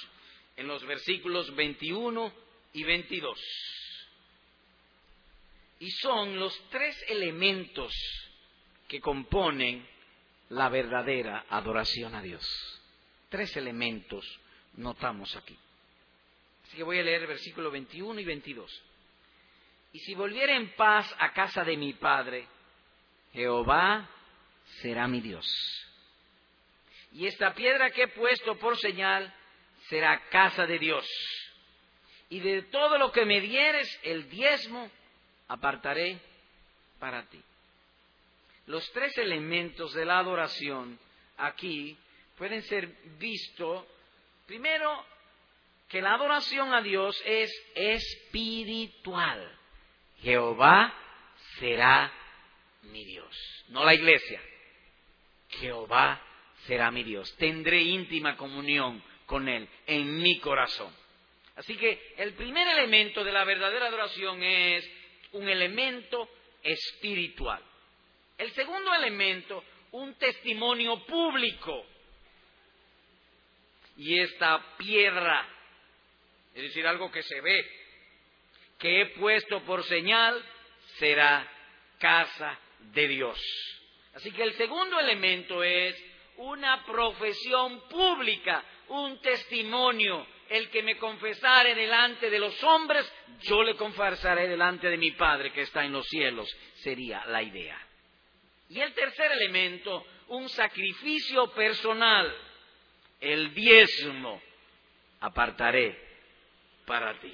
[0.57, 2.33] en los versículos 21
[2.73, 3.84] y 22.
[5.81, 7.93] Y son los tres elementos
[8.89, 9.87] que componen
[10.51, 12.45] la verdadera adoración a Dios.
[13.29, 14.25] Tres elementos
[14.75, 15.59] notamos aquí.
[16.65, 18.83] Así que voy a leer versículo 21 y 22.
[19.93, 22.47] Y si volviera en paz a casa de mi padre,
[23.33, 24.09] Jehová
[24.81, 25.47] será mi Dios.
[27.13, 29.33] Y esta piedra que he puesto por señal
[29.89, 31.07] será casa de Dios.
[32.29, 34.91] Y de todo lo que me dieres, el diezmo
[35.49, 36.19] apartaré
[36.99, 37.41] para ti.
[38.67, 40.99] Los tres elementos de la adoración
[41.37, 41.97] aquí
[42.37, 42.87] pueden ser
[43.19, 43.85] vistos,
[44.47, 45.05] primero,
[45.89, 49.59] que la adoración a Dios es espiritual.
[50.23, 50.95] Jehová
[51.59, 52.11] será
[52.83, 54.41] mi Dios, no la iglesia.
[55.61, 56.21] Jehová
[56.67, 57.35] será mi Dios.
[57.37, 60.93] Tendré íntima comunión con Él en mi corazón.
[61.57, 64.91] Así que el primer elemento de la verdadera adoración es
[65.35, 66.29] un elemento
[66.63, 67.63] espiritual.
[68.37, 69.63] El segundo elemento,
[69.93, 71.87] un testimonio público.
[73.97, 75.55] Y esta piedra
[76.55, 77.67] es decir, algo que se ve,
[78.79, 80.41] que he puesto por señal,
[80.99, 81.51] será
[81.99, 82.59] casa
[82.93, 83.39] de Dios.
[84.15, 85.97] Así que el segundo elemento es
[86.37, 90.25] una profesión pública, un testimonio.
[90.49, 93.11] El que me confesare delante de los hombres,
[93.43, 97.81] yo le confesaré delante de mi Padre que está en los cielos, sería la idea.
[98.69, 102.35] Y el tercer elemento, un sacrificio personal,
[103.21, 104.41] el diezmo,
[105.21, 105.99] apartaré
[106.85, 107.33] para ti.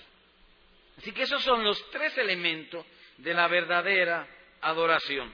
[0.98, 2.84] Así que esos son los tres elementos
[3.18, 4.28] de la verdadera
[4.60, 5.32] adoración.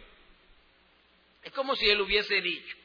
[1.43, 2.77] Es como si él hubiese dicho,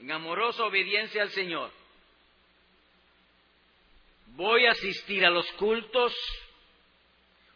[0.00, 1.72] en amorosa obediencia al Señor,
[4.38, 6.14] voy a asistir a los cultos,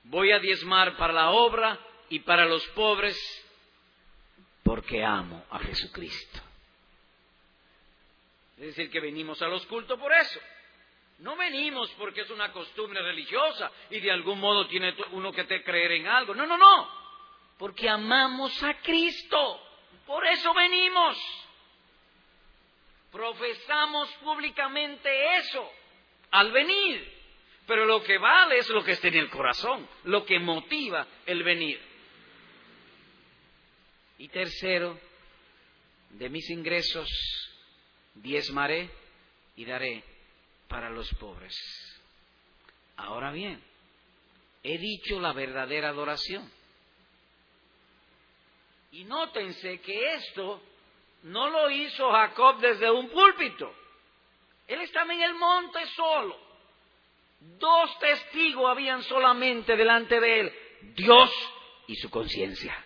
[0.03, 1.79] voy a diezmar para la obra
[2.09, 3.17] y para los pobres,
[4.65, 6.41] porque amo a Jesucristo.
[8.57, 10.41] Es decir, que venimos a los cultos por eso.
[11.21, 15.93] No venimos porque es una costumbre religiosa y de algún modo tiene uno que creer
[15.93, 16.35] en algo.
[16.35, 16.89] No, no, no.
[17.59, 19.61] Porque amamos a Cristo.
[20.05, 21.17] Por eso venimos.
[23.13, 25.82] Profesamos públicamente eso
[26.33, 27.11] al venir.
[27.67, 31.45] Pero lo que vale es lo que está en el corazón, lo que motiva el
[31.45, 31.81] venir.
[34.19, 34.99] Y tercero,
[36.11, 37.09] de mis ingresos
[38.15, 38.91] diezmaré
[39.57, 40.05] y daré
[40.69, 41.57] para los pobres.
[42.97, 43.63] Ahora bien,
[44.63, 46.51] he dicho la verdadera adoración.
[48.91, 50.63] Y nótense que esto
[51.23, 53.75] no lo hizo Jacob desde un púlpito.
[54.67, 56.37] Él estaba en el monte solo.
[57.59, 60.53] Dos testigos habían solamente delante de él,
[60.95, 61.31] Dios
[61.89, 62.85] y su conciencia.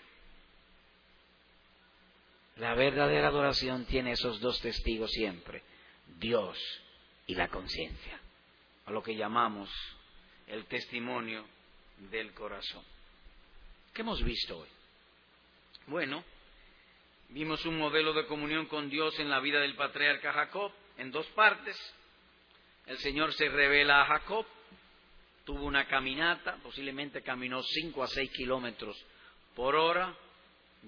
[2.57, 5.62] La verdadera adoración tiene esos dos testigos siempre,
[6.18, 6.59] Dios
[7.27, 8.18] y la conciencia,
[8.87, 9.70] a lo que llamamos
[10.47, 11.45] el testimonio
[12.11, 12.83] del corazón.
[13.93, 14.68] ¿Qué hemos visto hoy?
[15.87, 16.24] Bueno,
[17.29, 21.26] vimos un modelo de comunión con Dios en la vida del patriarca Jacob en dos
[21.28, 21.76] partes.
[22.86, 24.47] El Señor se revela a Jacob,
[25.44, 28.97] tuvo una caminata, posiblemente caminó cinco a seis kilómetros
[29.55, 30.14] por hora,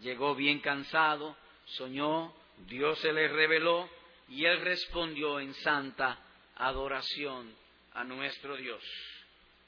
[0.01, 2.35] llegó bien cansado, soñó,
[2.67, 3.89] Dios se le reveló
[4.29, 6.19] y él respondió en santa
[6.57, 7.55] adoración
[7.95, 8.83] a nuestro Dios.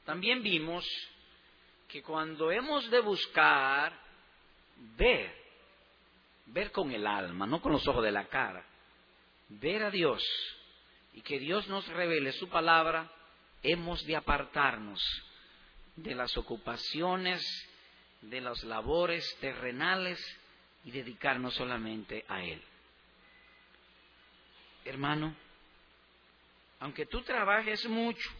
[0.04, 0.86] También vimos
[1.88, 3.92] que cuando hemos de buscar
[4.96, 5.34] ver,
[6.46, 8.64] ver con el alma, no con los ojos de la cara,
[9.50, 10.22] ver a Dios
[11.12, 13.10] y que Dios nos revele su palabra,
[13.62, 15.02] hemos de apartarnos
[15.96, 17.42] de las ocupaciones,
[18.22, 20.18] de las labores terrenales
[20.84, 22.62] y dedicarnos solamente a Él.
[24.84, 25.34] Hermano,
[26.78, 28.30] aunque tú trabajes mucho,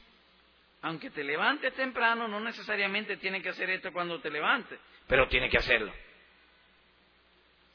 [0.82, 5.50] aunque te levantes temprano, no necesariamente tiene que hacer esto cuando te levantes, pero tiene
[5.50, 5.92] que hacerlo.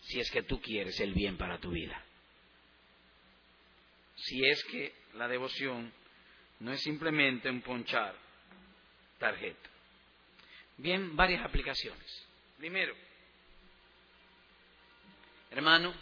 [0.01, 2.04] Si es que tú quieres el bien para tu vida.
[4.15, 5.91] Si es que la devoción
[6.59, 8.15] no es simplemente un ponchar
[9.19, 9.69] tarjeta.
[10.77, 12.27] Bien, varias aplicaciones.
[12.57, 12.95] Primero,
[15.51, 15.93] hermano,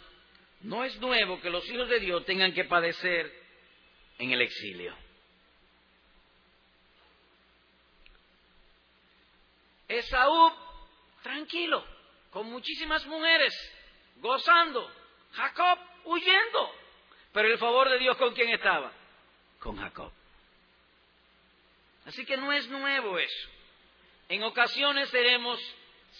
[0.62, 3.32] no es nuevo que los hijos de Dios tengan que padecer
[4.18, 4.96] en el exilio.
[9.88, 10.52] Esaú,
[11.22, 11.84] tranquilo,
[12.30, 13.54] con muchísimas mujeres,
[14.16, 14.90] gozando.
[15.32, 16.83] Jacob, huyendo.
[17.34, 18.92] Pero el favor de Dios con quién estaba?
[19.58, 20.12] Con Jacob.
[22.06, 23.48] Así que no es nuevo eso.
[24.28, 25.60] En ocasiones seremos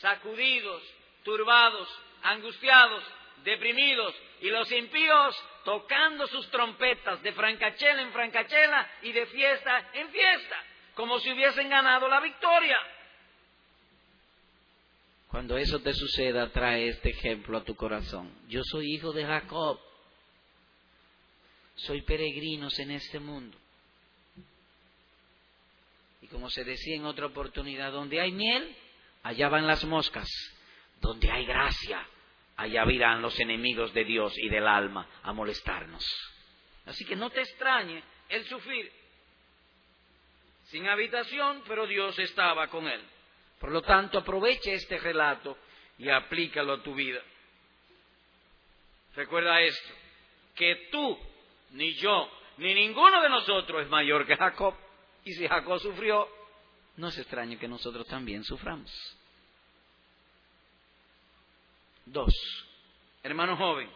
[0.00, 0.82] sacudidos,
[1.22, 1.88] turbados,
[2.24, 3.04] angustiados,
[3.44, 10.10] deprimidos, y los impíos tocando sus trompetas de francachela en francachela y de fiesta en
[10.10, 10.56] fiesta,
[10.96, 12.78] como si hubiesen ganado la victoria.
[15.28, 18.32] Cuando eso te suceda, trae este ejemplo a tu corazón.
[18.48, 19.78] Yo soy hijo de Jacob.
[21.74, 23.58] Soy peregrinos en este mundo.
[26.22, 28.74] Y como se decía en otra oportunidad, donde hay miel,
[29.22, 30.28] allá van las moscas.
[31.00, 32.06] Donde hay gracia,
[32.56, 36.04] allá virán los enemigos de Dios y del alma a molestarnos.
[36.86, 38.90] Así que no te extrañe el sufrir.
[40.64, 43.02] Sin habitación, pero Dios estaba con él.
[43.60, 45.58] Por lo tanto, aproveche este relato
[45.98, 47.22] y aplícalo a tu vida.
[49.14, 49.94] Recuerda esto,
[50.54, 51.18] que tú,
[51.74, 54.74] ni yo, ni ninguno de nosotros es mayor que Jacob.
[55.24, 56.28] Y si Jacob sufrió,
[56.96, 58.90] no es extraño que nosotros también suframos.
[62.06, 62.32] Dos,
[63.22, 63.90] hermano joven,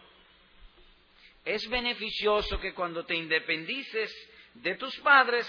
[1.45, 4.13] es beneficioso que cuando te independices
[4.55, 5.47] de tus padres,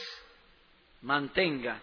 [1.01, 1.81] mantenga,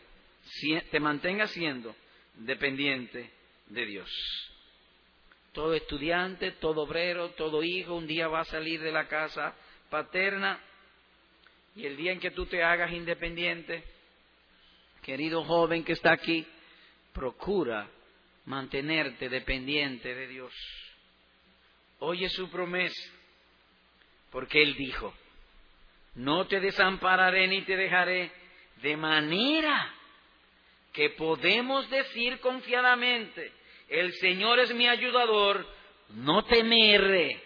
[0.90, 1.94] te mantenga siendo
[2.34, 3.32] dependiente
[3.66, 4.10] de Dios.
[5.52, 9.56] Todo estudiante, todo obrero, todo hijo, un día va a salir de la casa
[9.90, 10.60] paterna
[11.74, 13.84] y el día en que tú te hagas independiente,
[15.02, 16.46] querido joven que está aquí,
[17.12, 17.88] procura
[18.46, 20.52] mantenerte dependiente de Dios.
[21.98, 23.12] Oye su promesa,
[24.30, 25.14] porque Él dijo,
[26.14, 28.30] no te desampararé ni te dejaré,
[28.82, 29.94] de manera
[30.92, 33.52] que podemos decir confiadamente,
[33.88, 35.66] el Señor es mi ayudador,
[36.10, 37.42] no temeré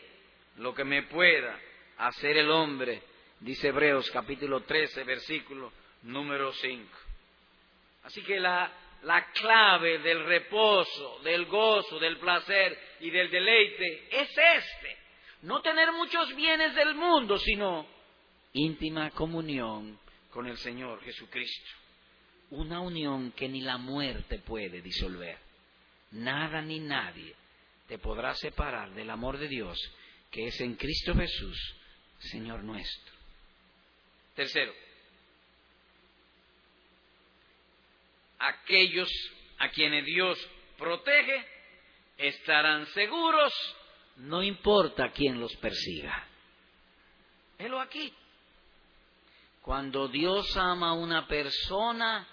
[0.56, 1.58] lo que me pueda
[2.00, 3.02] hacer el hombre,
[3.40, 5.72] dice Hebreos capítulo 13, versículo
[6.02, 6.88] número 5.
[8.04, 8.72] Así que la,
[9.02, 14.96] la clave del reposo, del gozo, del placer y del deleite es este.
[15.42, 17.86] No tener muchos bienes del mundo, sino
[18.52, 19.98] íntima comunión
[20.30, 21.70] con el Señor Jesucristo.
[22.50, 25.38] Una unión que ni la muerte puede disolver.
[26.12, 27.34] Nada ni nadie
[27.86, 29.78] te podrá separar del amor de Dios
[30.30, 31.74] que es en Cristo Jesús,
[32.20, 33.14] Señor nuestro.
[34.34, 34.72] Tercero,
[38.38, 39.10] aquellos
[39.58, 40.38] a quienes Dios
[40.78, 41.44] protege
[42.16, 43.52] estarán seguros,
[44.16, 46.26] no importa quién los persiga.
[47.58, 48.12] Helo aquí.
[49.62, 52.26] Cuando Dios ama a una persona,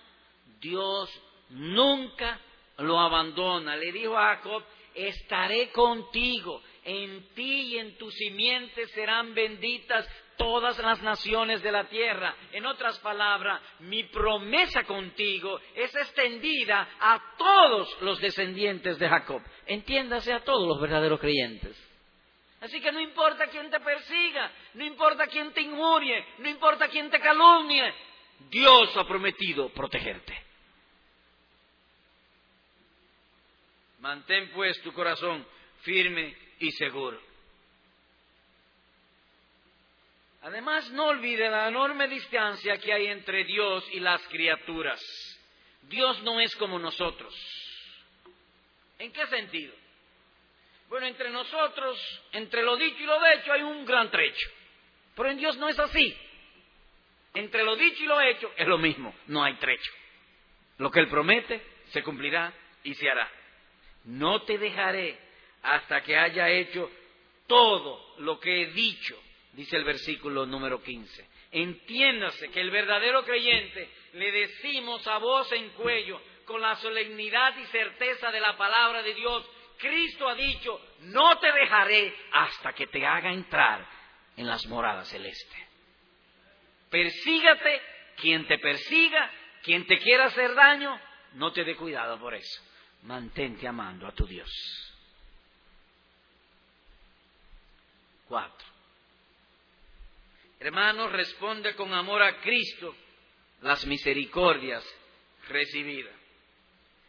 [0.62, 1.10] Dios
[1.50, 2.40] nunca
[2.78, 3.76] lo abandona.
[3.76, 4.64] Le dijo a Jacob,
[4.96, 10.08] estaré contigo, en ti y en tu simiente serán benditas
[10.38, 12.34] todas las naciones de la tierra.
[12.54, 19.42] En otras palabras, mi promesa contigo es extendida a todos los descendientes de Jacob.
[19.66, 21.76] Entiéndase a todos los verdaderos creyentes.
[22.62, 27.10] Así que no importa quién te persiga, no importa quién te injurie, no importa quién
[27.10, 27.94] te calumnie,
[28.50, 30.42] Dios ha prometido protegerte.
[34.00, 35.46] Mantén pues tu corazón
[35.82, 37.20] firme y seguro.
[40.42, 45.02] Además, no olvide la enorme distancia que hay entre Dios y las criaturas.
[45.84, 47.34] Dios no es como nosotros.
[49.00, 49.74] ¿En qué sentido?
[50.90, 52.00] Bueno, entre nosotros,
[52.32, 54.50] entre lo dicho y lo hecho, hay un gran trecho.
[55.16, 56.16] Pero en Dios no es así.
[57.34, 59.92] Entre lo dicho y lo hecho es lo mismo, no hay trecho.
[60.78, 62.54] Lo que Él promete se cumplirá
[62.84, 63.30] y se hará.
[64.06, 65.27] No te dejaré
[65.68, 66.90] hasta que haya hecho
[67.46, 69.22] todo lo que he dicho,
[69.54, 71.28] dice el versículo número 15.
[71.52, 77.66] Entiéndase que el verdadero creyente le decimos a voz en cuello, con la solemnidad y
[77.66, 79.46] certeza de la palabra de Dios,
[79.78, 83.86] Cristo ha dicho, no te dejaré hasta que te haga entrar
[84.38, 85.68] en las moradas celestes.
[86.90, 87.82] Persígate
[88.16, 89.30] quien te persiga,
[89.64, 90.98] quien te quiera hacer daño,
[91.34, 92.62] no te dé cuidado por eso.
[93.04, 94.50] Mantente amando a tu Dios.
[98.28, 98.68] Cuatro.
[100.60, 102.96] Hermanos, responde con amor a Cristo
[103.62, 104.84] las misericordias
[105.48, 106.14] recibidas.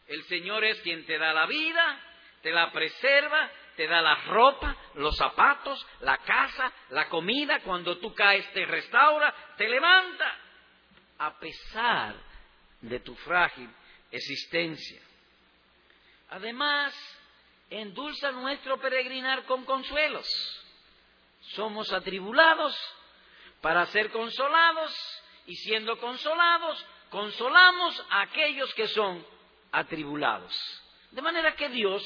[0.06, 2.00] El Señor es quien te da la vida,
[2.42, 8.14] te la preserva, te da la ropa, los zapatos, la casa, la comida, cuando tú
[8.14, 10.36] caes te restaura, te levanta,
[11.18, 12.14] a pesar
[12.80, 13.68] de tu frágil
[14.10, 15.00] existencia.
[16.30, 16.94] Además,
[17.70, 20.26] endulza nuestro peregrinar con consuelos.
[21.54, 22.76] Somos atribulados
[23.60, 24.94] para ser consolados
[25.46, 29.24] y siendo consolados, consolamos a aquellos que son
[29.72, 30.54] atribulados.
[31.10, 32.02] De manera que Dios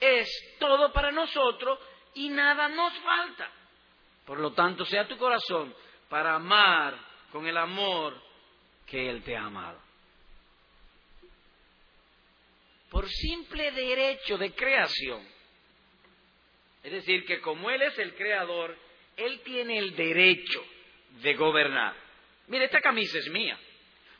[0.00, 1.78] es todo para nosotros
[2.14, 3.50] y nada nos falta.
[4.26, 5.74] Por lo tanto, sea tu corazón
[6.08, 6.98] para amar
[7.30, 8.20] con el amor
[8.86, 9.80] que Él te ha amado.
[12.90, 15.33] Por simple derecho de creación.
[16.84, 18.76] Es decir, que como Él es el creador,
[19.16, 20.62] Él tiene el derecho
[21.22, 21.94] de gobernar.
[22.48, 23.58] Mire, esta camisa es mía.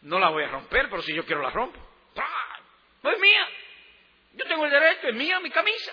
[0.02, 1.78] No la voy a romper, pero si yo quiero la rompo.
[3.02, 3.48] No es mía.
[4.32, 5.92] Yo tengo el derecho, es mía mi camisa.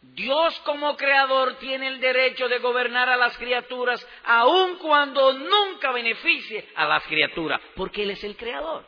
[0.00, 6.68] Dios como creador tiene el derecho de gobernar a las criaturas, aun cuando nunca beneficie
[6.76, 8.84] a las criaturas, porque Él es el creador.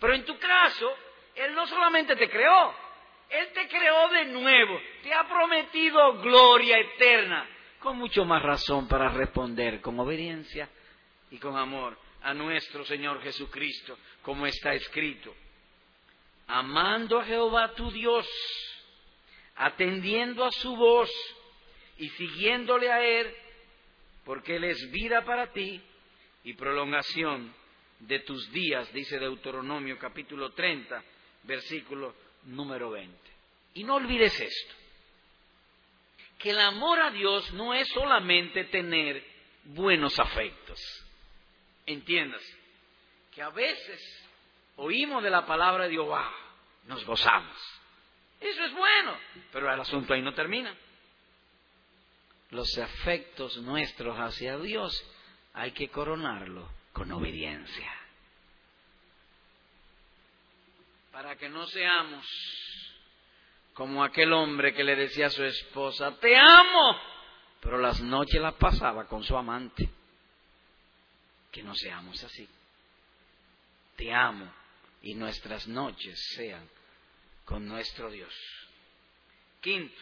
[0.00, 0.96] Pero en tu caso,
[1.34, 2.87] Él no solamente te creó,
[3.30, 7.48] Él te creó de nuevo, te ha prometido gloria eterna,
[7.78, 10.68] con mucho más razón para responder con obediencia
[11.30, 15.34] y con amor a nuestro Señor Jesucristo, como está escrito.
[16.46, 18.26] Amando a Jehová tu Dios,
[19.56, 21.10] atendiendo a su voz
[21.98, 23.34] y siguiéndole a Él,
[24.24, 25.82] porque Él es vida para ti
[26.44, 27.52] y prolongación
[28.00, 31.02] de tus días, dice Deuteronomio capítulo 30,
[31.42, 32.14] versículo
[32.48, 33.16] número 20.
[33.74, 34.74] Y no olvides esto,
[36.38, 39.24] que el amor a Dios no es solamente tener
[39.64, 40.80] buenos afectos.
[41.86, 42.42] Entiendas,
[43.34, 44.00] que a veces
[44.76, 46.08] oímos de la palabra de Dios,
[46.86, 47.56] nos gozamos.
[48.40, 49.18] Eso es bueno,
[49.52, 50.74] pero el asunto ahí no termina.
[52.50, 55.04] Los afectos nuestros hacia Dios
[55.52, 57.92] hay que coronarlo con obediencia.
[61.18, 62.24] Para que no seamos
[63.74, 66.96] como aquel hombre que le decía a su esposa, te amo,
[67.60, 69.90] pero las noches las pasaba con su amante.
[71.50, 72.48] Que no seamos así.
[73.96, 74.48] Te amo
[75.02, 76.64] y nuestras noches sean
[77.44, 78.32] con nuestro Dios.
[79.60, 80.00] Quinto,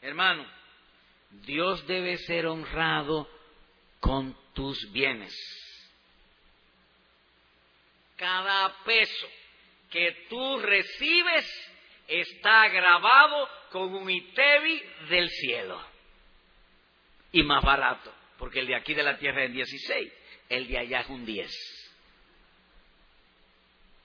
[0.00, 0.50] hermano,
[1.44, 3.28] Dios debe ser honrado
[4.00, 5.34] con tus bienes.
[8.16, 9.28] Cada peso
[9.90, 11.72] que tú recibes
[12.06, 15.80] está grabado con un ITEVI del cielo.
[17.32, 20.12] Y más barato, porque el de aquí de la tierra es 16,
[20.48, 21.50] el de allá es un 10.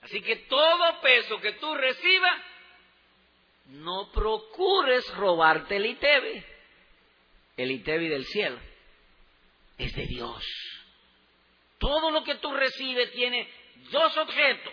[0.02, 2.42] Así que todo peso que tú recibas,
[3.66, 6.44] no procures robarte el ITEVI.
[7.56, 8.58] El ITEVI del cielo
[9.78, 10.44] es de Dios.
[11.78, 13.48] Todo lo que tú recibes tiene
[13.90, 14.72] dos objetos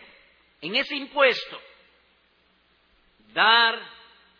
[0.61, 1.59] en ese impuesto.
[3.33, 3.79] Dar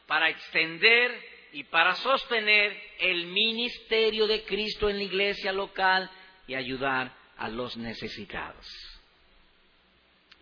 [0.07, 6.09] para extender y para sostener el ministerio de Cristo en la iglesia local
[6.47, 8.65] y ayudar a los necesitados.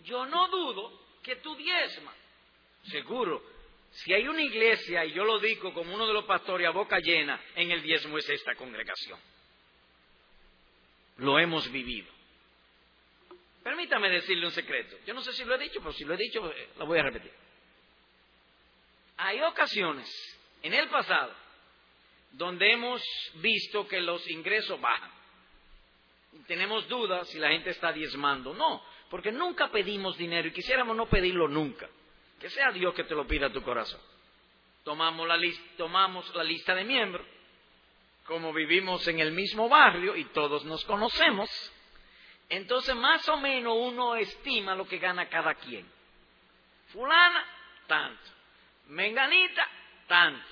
[0.04, 2.16] Yo no dudo que tú diezmas.
[2.84, 3.44] Seguro,
[3.92, 7.00] si hay una iglesia, y yo lo digo como uno de los pastores a boca
[7.00, 9.20] llena, en el diezmo es esta congregación
[11.20, 12.08] lo hemos vivido.
[13.64, 14.98] Permítame decirle un secreto.
[15.06, 17.00] Yo no sé si lo he dicho, pero si lo he dicho, eh, lo voy
[17.00, 17.32] a repetir.
[19.18, 20.10] Hay ocasiones
[20.62, 21.34] en el pasado
[22.32, 23.02] donde hemos
[23.36, 25.12] visto que los ingresos bajan.
[26.48, 28.54] Tenemos dudas si la gente está diezmando.
[28.54, 31.90] No, porque nunca pedimos dinero y quisiéramos no pedirlo nunca.
[32.40, 34.00] Que sea Dios que te lo pida a tu corazón.
[34.84, 35.38] Tomamos la,
[35.76, 37.26] tomamos la lista de miembros
[38.30, 41.50] como vivimos en el mismo barrio y todos nos conocemos,
[42.50, 45.90] entonces más o menos uno estima lo que gana cada quien.
[46.88, 47.46] Fulana,
[47.88, 48.32] tanto.
[48.88, 49.68] Menganita,
[50.08, 50.48] tanto.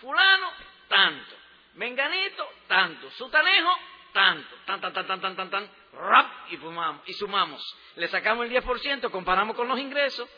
[0.00, 0.50] Fulano,
[0.88, 1.34] tanto.
[1.74, 3.10] Menganito, tanto.
[3.12, 3.70] Sutanejo,
[4.12, 4.56] tanto.
[4.64, 5.70] Tan, tan, tan, tan, tan, tan, tan.
[5.92, 7.76] Rap, y, fumamos, y sumamos.
[7.96, 10.28] Le sacamos el 10%, comparamos con los ingresos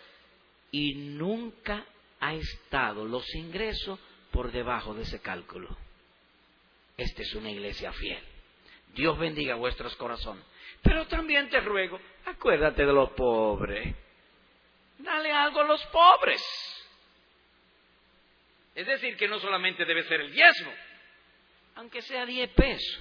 [0.71, 1.85] y nunca
[2.21, 3.99] ha estado los ingresos
[4.31, 5.77] por debajo de ese cálculo.
[6.97, 8.32] Esta es una iglesia fiel.
[8.95, 10.45] Dios bendiga vuestros corazones.
[10.83, 13.95] Pero también te ruego, acuérdate de los pobres.
[14.99, 16.43] Dale algo a los pobres.
[18.75, 20.73] Es decir, que no solamente debe ser el diezmo,
[21.77, 23.01] aunque sea diez pesos.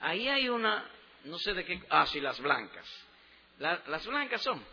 [0.00, 0.88] Ahí hay una,
[1.24, 2.86] no sé de qué, ah, sí, las blancas.
[3.58, 4.64] las blancas son,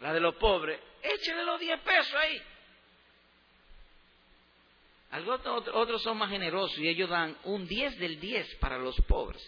[0.00, 0.80] las de los pobres.
[1.02, 2.42] Échale los diez pesos ahí
[5.10, 9.42] otros son más generosos y ellos dan un 10 del 10 para los pobres.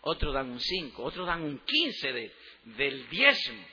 [0.00, 2.32] Otros dan un 5, otros dan un 15
[2.64, 3.64] del diezmo.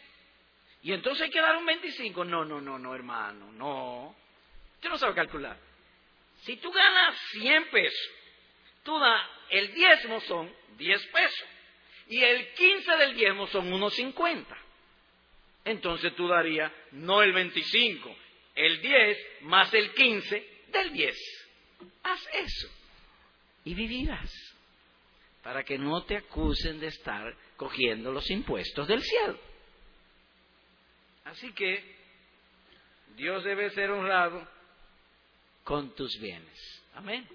[0.81, 2.25] Y entonces hay que dar un 25.
[2.25, 4.15] No, no, no, no, hermano, no.
[4.75, 5.57] Usted no sabe calcular.
[6.41, 8.11] Si tú ganas 100 pesos,
[8.83, 11.47] tú das, el diezmo son 10 pesos.
[12.09, 14.55] Y el 15 del diezmo son unos 50.
[15.63, 18.15] Entonces tú darías no el 25,
[18.53, 21.15] el 10 más el 15 del 10.
[22.03, 22.67] Haz eso
[23.63, 24.31] y vivirás
[25.43, 29.39] para que no te acusen de estar cogiendo los impuestos del cielo.
[31.25, 31.95] Así que
[33.15, 34.47] Dios debe ser honrado
[35.63, 36.83] con tus bienes.
[36.93, 37.27] Amén.